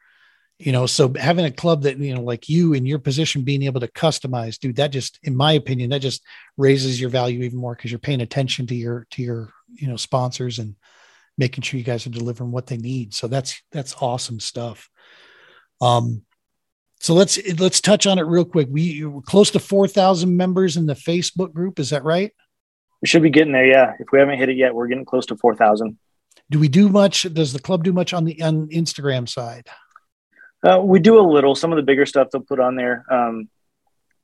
You 0.58 0.70
know, 0.70 0.86
so 0.86 1.12
having 1.18 1.44
a 1.44 1.50
club 1.50 1.82
that, 1.82 1.98
you 1.98 2.14
know, 2.14 2.22
like 2.22 2.48
you 2.48 2.72
in 2.72 2.86
your 2.86 3.00
position 3.00 3.42
being 3.42 3.64
able 3.64 3.80
to 3.80 3.88
customize, 3.88 4.58
dude, 4.60 4.76
that 4.76 4.92
just, 4.92 5.18
in 5.24 5.34
my 5.34 5.52
opinion, 5.54 5.90
that 5.90 6.02
just 6.02 6.22
raises 6.56 7.00
your 7.00 7.10
value 7.10 7.42
even 7.42 7.58
more 7.58 7.74
because 7.74 7.90
you're 7.90 7.98
paying 7.98 8.20
attention 8.20 8.68
to 8.68 8.74
your, 8.76 9.06
to 9.10 9.22
your, 9.22 9.52
you 9.74 9.88
know, 9.88 9.96
sponsors 9.96 10.60
and 10.60 10.76
making 11.36 11.62
sure 11.62 11.78
you 11.78 11.84
guys 11.84 12.06
are 12.06 12.10
delivering 12.10 12.52
what 12.52 12.68
they 12.68 12.76
need. 12.76 13.12
So 13.12 13.26
that's, 13.26 13.60
that's 13.72 13.96
awesome 14.00 14.38
stuff. 14.38 14.88
Um, 15.80 16.22
so 17.02 17.14
let's 17.14 17.36
let's 17.58 17.80
touch 17.80 18.06
on 18.06 18.20
it 18.20 18.22
real 18.22 18.44
quick. 18.44 18.68
We 18.70 19.04
we're 19.04 19.22
close 19.22 19.50
to 19.50 19.58
four 19.58 19.88
thousand 19.88 20.36
members 20.36 20.76
in 20.76 20.86
the 20.86 20.94
Facebook 20.94 21.52
group. 21.52 21.80
Is 21.80 21.90
that 21.90 22.04
right? 22.04 22.32
We 23.00 23.08
should 23.08 23.22
be 23.22 23.30
getting 23.30 23.52
there. 23.52 23.66
Yeah, 23.66 23.94
if 23.98 24.06
we 24.12 24.20
haven't 24.20 24.38
hit 24.38 24.48
it 24.48 24.56
yet, 24.56 24.72
we're 24.72 24.86
getting 24.86 25.04
close 25.04 25.26
to 25.26 25.36
four 25.36 25.56
thousand. 25.56 25.98
Do 26.48 26.60
we 26.60 26.68
do 26.68 26.88
much? 26.88 27.22
Does 27.34 27.52
the 27.52 27.58
club 27.58 27.82
do 27.82 27.92
much 27.92 28.14
on 28.14 28.24
the 28.24 28.40
on 28.40 28.68
Instagram 28.68 29.28
side? 29.28 29.66
Uh, 30.64 30.78
we 30.80 31.00
do 31.00 31.18
a 31.18 31.26
little. 31.26 31.56
Some 31.56 31.72
of 31.72 31.76
the 31.76 31.82
bigger 31.82 32.06
stuff 32.06 32.28
they'll 32.30 32.40
put 32.40 32.60
on 32.60 32.76
there. 32.76 33.04
Um, 33.10 33.48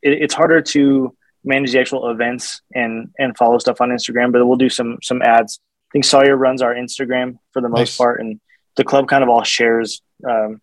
it, 0.00 0.22
it's 0.22 0.34
harder 0.34 0.62
to 0.62 1.16
manage 1.42 1.72
the 1.72 1.80
actual 1.80 2.08
events 2.10 2.62
and 2.72 3.10
and 3.18 3.36
follow 3.36 3.58
stuff 3.58 3.80
on 3.80 3.88
Instagram, 3.88 4.30
but 4.30 4.46
we'll 4.46 4.56
do 4.56 4.68
some 4.68 4.98
some 5.02 5.20
ads. 5.20 5.58
I 5.90 5.90
think 5.94 6.04
Sawyer 6.04 6.36
runs 6.36 6.62
our 6.62 6.76
Instagram 6.76 7.40
for 7.52 7.60
the 7.60 7.68
most 7.68 7.78
nice. 7.78 7.96
part, 7.96 8.20
and 8.20 8.38
the 8.76 8.84
club 8.84 9.08
kind 9.08 9.24
of 9.24 9.30
all 9.30 9.42
shares 9.42 10.00
um, 10.24 10.60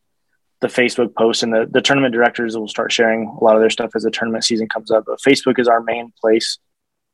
the 0.65 0.81
Facebook 0.81 1.13
posts, 1.15 1.43
and 1.43 1.53
the 1.53 1.67
the 1.69 1.81
tournament 1.81 2.13
directors 2.13 2.57
will 2.57 2.67
start 2.67 2.91
sharing 2.91 3.27
a 3.27 3.43
lot 3.43 3.55
of 3.55 3.61
their 3.61 3.69
stuff 3.69 3.91
as 3.95 4.03
the 4.03 4.11
tournament 4.11 4.43
season 4.43 4.67
comes 4.67 4.91
up. 4.91 5.05
But 5.05 5.19
Facebook 5.19 5.59
is 5.59 5.67
our 5.67 5.81
main 5.81 6.11
place 6.19 6.57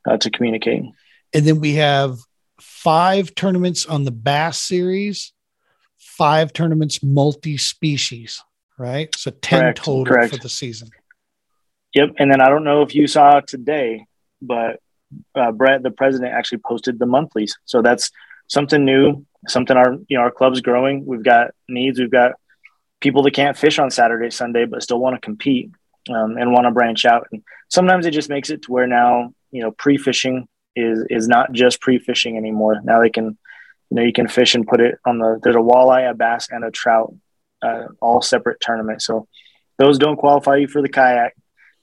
uh, 0.08 0.18
to 0.18 0.30
communicate. 0.30 0.84
And 1.34 1.46
then 1.46 1.60
we 1.60 1.74
have 1.76 2.18
five 2.60 3.34
tournaments 3.36 3.86
on 3.86 4.04
the 4.04 4.12
Bass 4.12 4.62
Series, 4.62 5.34
five 5.98 6.54
tournaments 6.54 7.04
multi 7.04 7.58
species, 7.58 8.42
right? 8.78 9.14
So 9.16 9.32
10 9.32 9.60
correct, 9.60 9.78
total 9.80 10.06
correct. 10.06 10.34
for 10.34 10.42
the 10.42 10.50
season. 10.50 10.90
Yep. 11.94 12.16
And 12.20 12.32
then 12.32 12.42
I 12.42 12.50
don't 12.50 12.64
know 12.64 12.84
if 12.84 12.96
you 12.96 13.08
saw 13.08 13.42
today, 13.42 14.06
but 14.42 14.80
uh, 15.36 15.52
Brett, 15.52 15.84
the 15.84 15.92
president, 15.92 16.34
actually 16.34 16.60
posted 16.60 17.00
the 17.00 17.06
monthlies. 17.06 17.58
So 17.66 17.82
that's 17.82 18.12
something 18.48 18.86
new, 18.86 19.26
something 19.48 19.76
our 19.76 19.98
you 20.08 20.18
know 20.18 20.24
our 20.24 20.32
club's 20.32 20.62
growing. 20.62 21.06
We've 21.06 21.24
got 21.24 21.52
needs. 21.68 22.00
We've 22.00 22.12
got 22.12 22.34
people 23.02 23.24
that 23.24 23.34
can't 23.34 23.58
fish 23.58 23.80
on 23.80 23.92
Saturday, 23.92 24.30
Sunday, 24.30 24.66
but 24.66 24.84
still 24.84 25.00
want 25.00 25.16
to 25.16 25.22
compete 25.22 25.72
um, 26.10 26.38
and 26.38 26.54
want 26.54 26.66
to 26.66 26.72
branch 26.72 27.06
out. 27.06 27.28
And 27.32 27.44
sometimes 27.70 28.06
it 28.06 28.12
just 28.12 28.30
makes 28.30 28.50
it 28.50 28.64
to 28.64 28.72
where 28.72 28.88
now 28.88 29.34
you 29.52 29.62
know 29.62 29.72
pre-fishing 29.72 30.48
is 30.76 31.06
is 31.10 31.28
not 31.28 31.52
just 31.52 31.82
pre-fishing 31.82 32.38
anymore. 32.38 32.80
Now 32.84 33.02
they 33.02 33.10
can, 33.10 33.38
you 33.90 33.96
know, 33.96 34.04
you 34.04 34.14
can 34.14 34.28
fish 34.28 34.56
and 34.56 34.66
put 34.66 34.80
it 34.80 34.98
on 35.06 35.20
the. 35.20 35.40
There's 35.44 35.56
a 35.56 35.60
walleye, 35.60 36.10
a 36.10 36.14
bass, 36.14 36.48
and 36.50 36.64
a 36.64 36.72
trout, 36.72 37.14
uh, 37.62 37.88
all 38.02 38.22
separate 38.22 38.62
tournaments. 38.62 39.06
So 39.06 39.28
those 39.78 39.98
don't 39.98 40.18
qualify 40.18 40.58
you 40.58 40.68
for 40.68 40.82
the 40.82 40.90
kayak. 40.90 41.36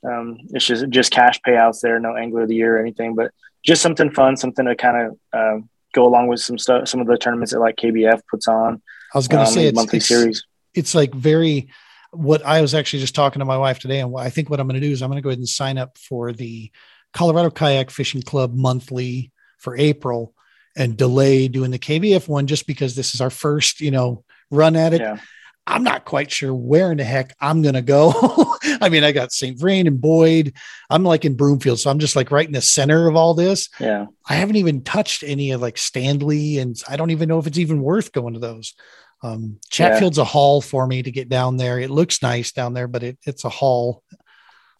Um, 0.09 0.39
it's 0.51 0.65
just 0.65 0.89
just 0.89 1.13
cash 1.13 1.41
payouts 1.47 1.81
there, 1.81 1.99
no 1.99 2.17
angler 2.17 2.43
of 2.43 2.49
the 2.49 2.55
year 2.55 2.77
or 2.77 2.81
anything, 2.81 3.15
but 3.15 3.33
just 3.65 3.83
something 3.83 4.11
fun, 4.11 4.37
something 4.37 4.65
to 4.65 4.77
kind 4.77 4.97
of 5.07 5.19
uh, 5.33 5.65
go 5.93 6.07
along 6.07 6.29
with 6.29 6.41
some 6.41 6.59
stuff, 6.59 6.89
some 6.89 7.01
of 7.01 7.07
the 7.07 7.19
tournaments 7.19 7.53
that 7.53 7.61
like 7.61 7.77
KBF 7.77 8.21
puts 8.31 8.47
on. 8.47 8.81
I 9.13 9.19
was 9.19 9.27
going 9.27 9.45
to 9.45 9.49
um, 9.49 9.55
say 9.55 9.67
it's, 9.67 9.75
monthly 9.75 9.97
it's, 9.99 10.07
series. 10.07 10.45
It's 10.79 10.95
like 10.95 11.15
very 11.15 11.69
what 12.11 12.45
I 12.45 12.61
was 12.61 12.75
actually 12.75 13.01
just 13.01 13.15
talking 13.15 13.41
to 13.41 13.45
my 13.45 13.59
wife 13.59 13.79
today, 13.79 14.01
and 14.01 14.15
I 14.19 14.31
think 14.31 14.49
what 14.49 14.61
I'm 14.61 14.67
going 14.67 14.81
to 14.81 14.87
do 14.87 14.93
is 14.93 15.03
I'm 15.03 15.11
going 15.11 15.19
to 15.19 15.23
go 15.23 15.29
ahead 15.29 15.39
and 15.39 15.49
sign 15.49 15.79
up 15.79 15.99
for 15.99 16.33
the 16.33 16.71
Colorado 17.13 17.51
Kayak 17.51 17.91
Fishing 17.91 18.23
Club 18.23 18.55
monthly 18.55 19.33
for 19.59 19.77
April 19.77 20.35
and 20.77 20.97
delay 20.97 21.49
doing 21.49 21.71
the 21.71 21.79
KBF 21.79 22.29
one 22.29 22.47
just 22.47 22.67
because 22.67 22.95
this 22.95 23.15
is 23.15 23.21
our 23.21 23.31
first, 23.31 23.81
you 23.81 23.91
know, 23.91 24.25
run 24.51 24.77
at 24.77 24.95
it. 24.95 25.01
Yeah. 25.01 25.19
I'm 25.67 25.83
not 25.83 26.07
quite 26.07 26.31
sure 26.31 26.55
where 26.55 26.91
in 26.91 26.97
the 26.97 27.05
heck 27.05 27.35
I'm 27.41 27.61
going 27.61 27.75
to 27.75 27.83
go. 27.83 28.15
I 28.81 28.89
mean, 28.89 29.05
I 29.05 29.13
got 29.13 29.33
St. 29.33 29.59
Vrain 29.59 29.87
and 29.87 30.01
Boyd. 30.01 30.55
I'm 30.89 31.05
like 31.05 31.27
in 31.27 31.37
Broomfield. 31.37 31.79
So 31.79 31.91
I'm 31.91 31.99
just 31.99 32.17
like 32.17 32.31
right 32.31 32.47
in 32.47 32.55
the 32.55 32.63
center 32.63 33.07
of 33.07 33.17
all 33.17 33.35
this. 33.35 33.69
Yeah. 33.79 34.07
I 34.27 34.35
haven't 34.35 34.57
even 34.57 34.83
touched 34.83 35.23
any 35.23 35.51
of 35.51 35.61
like 35.61 35.75
Standley 35.75 36.59
and 36.59 36.81
I 36.89 36.97
don't 36.97 37.11
even 37.11 37.29
know 37.29 37.39
if 37.39 37.47
it's 37.47 37.59
even 37.59 37.83
worth 37.83 38.13
going 38.13 38.33
to 38.33 38.41
those. 38.41 38.75
Um, 39.23 39.59
Chatfield's 39.71 40.19
yeah. 40.19 40.23
a 40.23 40.27
haul 40.27 40.61
for 40.61 40.87
me 40.87 41.03
to 41.03 41.11
get 41.11 41.29
down 41.29 41.57
there. 41.57 41.79
It 41.79 41.91
looks 41.91 42.23
nice 42.23 42.53
down 42.53 42.75
there, 42.75 42.89
but 42.89 43.03
it, 43.03 43.19
it's 43.27 43.45
a 43.45 43.49
haul. 43.49 44.03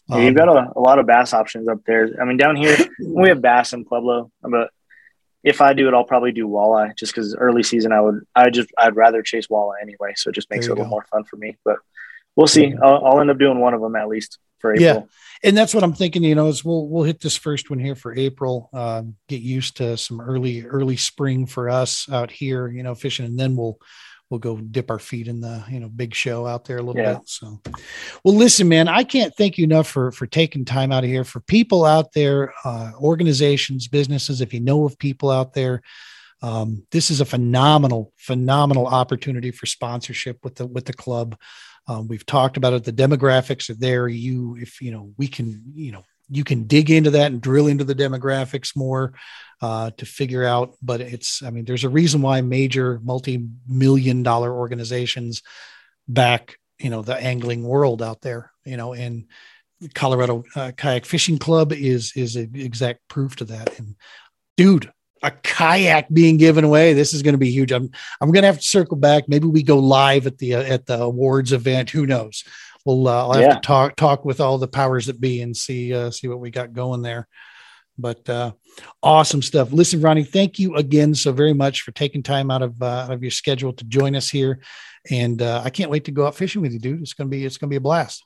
Yeah, 0.07 0.19
you've 0.19 0.35
got 0.35 0.47
a, 0.47 0.71
a, 0.75 0.79
lot 0.79 0.97
of 0.97 1.05
bass 1.05 1.33
options 1.33 1.67
up 1.67 1.83
there. 1.85 2.09
I 2.19 2.25
mean, 2.25 2.37
down 2.37 2.55
here 2.55 2.75
we 3.05 3.29
have 3.29 3.41
bass 3.41 3.73
in 3.73 3.85
Pueblo, 3.85 4.31
but 4.41 4.71
if 5.43 5.61
I 5.61 5.73
do 5.73 5.87
it, 5.87 5.93
I'll 5.93 6.03
probably 6.03 6.31
do 6.31 6.47
walleye 6.47 6.95
just 6.97 7.13
because 7.13 7.35
early 7.35 7.63
season 7.63 7.91
I 7.91 8.01
would 8.01 8.25
I 8.35 8.49
just 8.49 8.69
I'd 8.77 8.95
rather 8.95 9.21
chase 9.21 9.47
walleye 9.47 9.81
anyway, 9.81 10.13
so 10.15 10.29
it 10.29 10.35
just 10.35 10.49
makes 10.49 10.65
it 10.65 10.69
a 10.69 10.73
little 10.73 10.85
go. 10.85 10.89
more 10.89 11.05
fun 11.11 11.23
for 11.23 11.37
me. 11.37 11.57
But 11.63 11.77
we'll 12.35 12.47
see. 12.47 12.73
I'll, 12.81 13.05
I'll, 13.05 13.21
end 13.21 13.29
up 13.29 13.37
doing 13.37 13.59
one 13.59 13.73
of 13.73 13.81
them 13.81 13.95
at 13.95 14.07
least 14.07 14.37
for 14.59 14.73
April. 14.73 14.85
Yeah, 14.85 15.47
and 15.47 15.55
that's 15.55 15.73
what 15.73 15.83
I'm 15.83 15.93
thinking. 15.93 16.23
You 16.23 16.35
know, 16.35 16.47
is 16.47 16.65
we'll 16.65 16.87
we'll 16.87 17.03
hit 17.03 17.21
this 17.21 17.37
first 17.37 17.69
one 17.69 17.79
here 17.79 17.95
for 17.95 18.13
April. 18.13 18.69
Um, 18.73 19.15
get 19.27 19.41
used 19.41 19.77
to 19.77 19.95
some 19.95 20.19
early 20.19 20.65
early 20.65 20.97
spring 20.97 21.45
for 21.45 21.69
us 21.69 22.09
out 22.11 22.31
here. 22.31 22.67
You 22.67 22.83
know, 22.83 22.95
fishing, 22.95 23.25
and 23.25 23.39
then 23.39 23.55
we'll 23.55 23.79
we'll 24.29 24.39
go 24.39 24.57
dip 24.57 24.91
our 24.91 24.99
feet 24.99 25.27
in 25.27 25.39
the 25.39 25.63
you 25.69 25.79
know 25.79 25.89
big 25.89 26.13
show 26.13 26.45
out 26.45 26.65
there 26.65 26.77
a 26.77 26.81
little 26.81 27.01
yeah. 27.01 27.13
bit 27.13 27.21
so. 27.25 27.59
Well 28.23 28.35
listen 28.35 28.67
man 28.67 28.87
i 28.87 29.03
can't 29.03 29.33
thank 29.35 29.57
you 29.57 29.63
enough 29.63 29.87
for 29.87 30.11
for 30.11 30.27
taking 30.27 30.65
time 30.65 30.91
out 30.91 31.03
of 31.03 31.09
here. 31.09 31.23
For 31.23 31.39
people 31.39 31.85
out 31.85 32.13
there 32.13 32.53
uh, 32.63 32.91
organizations 32.99 33.87
businesses 33.87 34.41
if 34.41 34.53
you 34.53 34.59
know 34.59 34.85
of 34.85 34.97
people 34.97 35.29
out 35.29 35.53
there 35.53 35.81
um, 36.41 36.85
this 36.91 37.11
is 37.11 37.21
a 37.21 37.25
phenomenal 37.25 38.13
phenomenal 38.17 38.87
opportunity 38.87 39.51
for 39.51 39.65
sponsorship 39.65 40.39
with 40.43 40.55
the 40.55 40.65
with 40.65 40.85
the 40.85 40.93
club. 40.93 41.37
Um, 41.87 42.07
we've 42.07 42.25
talked 42.25 42.55
about 42.55 42.73
it. 42.73 42.83
The 42.83 42.93
demographics 42.93 43.69
are 43.69 43.75
there. 43.75 44.07
You 44.07 44.55
if 44.57 44.81
you 44.81 44.91
know 44.91 45.11
we 45.17 45.27
can 45.27 45.63
you 45.73 45.91
know 45.91 46.05
you 46.29 46.43
can 46.43 46.65
dig 46.65 46.91
into 46.91 47.11
that 47.11 47.31
and 47.31 47.41
drill 47.41 47.67
into 47.67 47.83
the 47.83 47.95
demographics 47.95 48.75
more 48.75 49.13
uh, 49.61 49.91
to 49.97 50.05
figure 50.05 50.45
out. 50.45 50.75
But 50.81 51.01
it's, 51.01 51.43
I 51.43 51.49
mean, 51.49 51.65
there's 51.65 51.83
a 51.83 51.89
reason 51.89 52.21
why 52.21 52.41
major 52.41 52.99
multi-million 53.03 54.23
dollar 54.23 54.53
organizations 54.53 55.41
back, 56.07 56.57
you 56.77 56.89
know, 56.89 57.01
the 57.01 57.15
angling 57.15 57.63
world 57.63 58.01
out 58.01 58.21
there, 58.21 58.51
you 58.65 58.77
know, 58.77 58.93
and 58.93 59.25
Colorado 59.93 60.43
uh, 60.55 60.71
Kayak 60.75 61.05
Fishing 61.05 61.37
Club 61.37 61.71
is 61.71 62.11
is 62.15 62.35
exact 62.35 63.07
proof 63.07 63.37
to 63.37 63.45
that. 63.45 63.79
And 63.79 63.95
dude, 64.57 64.91
a 65.23 65.31
kayak 65.31 66.11
being 66.11 66.37
given 66.37 66.63
away. 66.63 66.93
This 66.93 67.13
is 67.13 67.21
going 67.21 67.33
to 67.33 67.39
be 67.39 67.51
huge. 67.51 67.71
I'm 67.71 67.89
I'm 68.21 68.31
going 68.31 68.43
to 68.43 68.47
have 68.47 68.59
to 68.59 68.63
circle 68.63 68.97
back. 68.97 69.27
Maybe 69.27 69.47
we 69.47 69.63
go 69.63 69.79
live 69.79 70.27
at 70.27 70.37
the 70.37 70.55
uh, 70.55 70.63
at 70.63 70.85
the 70.85 71.01
awards 71.01 71.53
event. 71.53 71.89
Who 71.89 72.05
knows? 72.05 72.43
We'll 72.85 73.07
uh, 73.07 73.23
I'll 73.23 73.33
have 73.33 73.41
yeah. 73.41 73.53
to 73.55 73.59
talk 73.59 73.95
talk 73.95 74.25
with 74.25 74.39
all 74.39 74.57
the 74.57 74.67
powers 74.67 75.07
that 75.07 75.19
be 75.19 75.41
and 75.41 75.55
see 75.55 75.93
uh, 75.93 76.11
see 76.11 76.27
what 76.27 76.39
we 76.39 76.51
got 76.51 76.73
going 76.73 77.01
there. 77.01 77.27
But 77.99 78.27
uh, 78.29 78.53
awesome 79.03 79.41
stuff. 79.41 79.71
Listen, 79.71 80.01
Ronnie, 80.01 80.23
thank 80.23 80.57
you 80.57 80.75
again 80.75 81.13
so 81.13 81.31
very 81.31 81.53
much 81.53 81.81
for 81.81 81.91
taking 81.91 82.23
time 82.23 82.49
out 82.49 82.61
of 82.61 82.81
uh, 82.81 82.85
out 82.85 83.11
of 83.11 83.21
your 83.21 83.31
schedule 83.31 83.73
to 83.73 83.83
join 83.85 84.15
us 84.15 84.29
here, 84.29 84.59
and 85.09 85.41
uh, 85.41 85.61
I 85.63 85.69
can't 85.69 85.91
wait 85.91 86.05
to 86.05 86.11
go 86.11 86.25
out 86.25 86.35
fishing 86.35 86.61
with 86.61 86.71
you, 86.71 86.79
dude. 86.79 87.01
It's 87.01 87.13
gonna 87.13 87.29
be 87.29 87.45
it's 87.45 87.57
gonna 87.57 87.69
be 87.69 87.75
a 87.75 87.81
blast. 87.81 88.25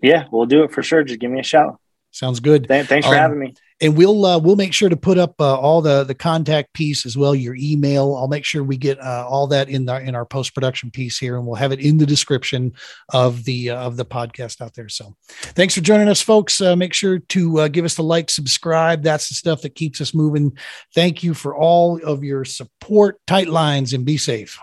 Yeah, 0.00 0.26
we'll 0.30 0.46
do 0.46 0.62
it 0.64 0.72
for 0.72 0.82
sure. 0.82 1.02
Just 1.02 1.20
give 1.20 1.30
me 1.30 1.40
a 1.40 1.44
shout. 1.44 1.80
Sounds 2.10 2.40
good. 2.40 2.68
Th- 2.68 2.86
thanks 2.86 3.06
for 3.06 3.14
um, 3.14 3.20
having 3.20 3.38
me 3.38 3.54
and 3.80 3.96
we'll 3.96 4.24
uh, 4.24 4.38
we'll 4.38 4.56
make 4.56 4.72
sure 4.72 4.88
to 4.88 4.96
put 4.96 5.18
up 5.18 5.34
uh, 5.40 5.58
all 5.58 5.82
the 5.82 6.04
the 6.04 6.14
contact 6.14 6.72
piece 6.72 7.04
as 7.04 7.16
well 7.16 7.34
your 7.34 7.54
email. 7.56 8.14
I'll 8.16 8.28
make 8.28 8.44
sure 8.44 8.62
we 8.62 8.76
get 8.76 8.98
uh, 9.00 9.26
all 9.28 9.46
that 9.48 9.68
in 9.68 9.84
the 9.84 10.00
in 10.00 10.14
our 10.14 10.24
post 10.24 10.54
production 10.54 10.90
piece 10.90 11.18
here 11.18 11.36
and 11.36 11.46
we'll 11.46 11.56
have 11.56 11.72
it 11.72 11.80
in 11.80 11.98
the 11.98 12.06
description 12.06 12.72
of 13.12 13.44
the 13.44 13.70
uh, 13.70 13.76
of 13.76 13.96
the 13.96 14.04
podcast 14.04 14.60
out 14.60 14.74
there. 14.74 14.88
So 14.88 15.16
thanks 15.28 15.74
for 15.74 15.82
joining 15.82 16.08
us 16.08 16.22
folks. 16.22 16.60
Uh, 16.60 16.76
make 16.76 16.94
sure 16.94 17.18
to 17.18 17.60
uh, 17.60 17.68
give 17.68 17.84
us 17.84 17.94
the 17.94 18.02
like 18.02 18.30
subscribe. 18.30 19.02
That's 19.02 19.28
the 19.28 19.34
stuff 19.34 19.62
that 19.62 19.74
keeps 19.74 20.00
us 20.00 20.14
moving. 20.14 20.56
Thank 20.94 21.22
you 21.22 21.34
for 21.34 21.54
all 21.54 22.02
of 22.02 22.24
your 22.24 22.44
support. 22.44 23.20
Tight 23.26 23.48
lines 23.48 23.92
and 23.92 24.04
be 24.04 24.16
safe 24.16 24.58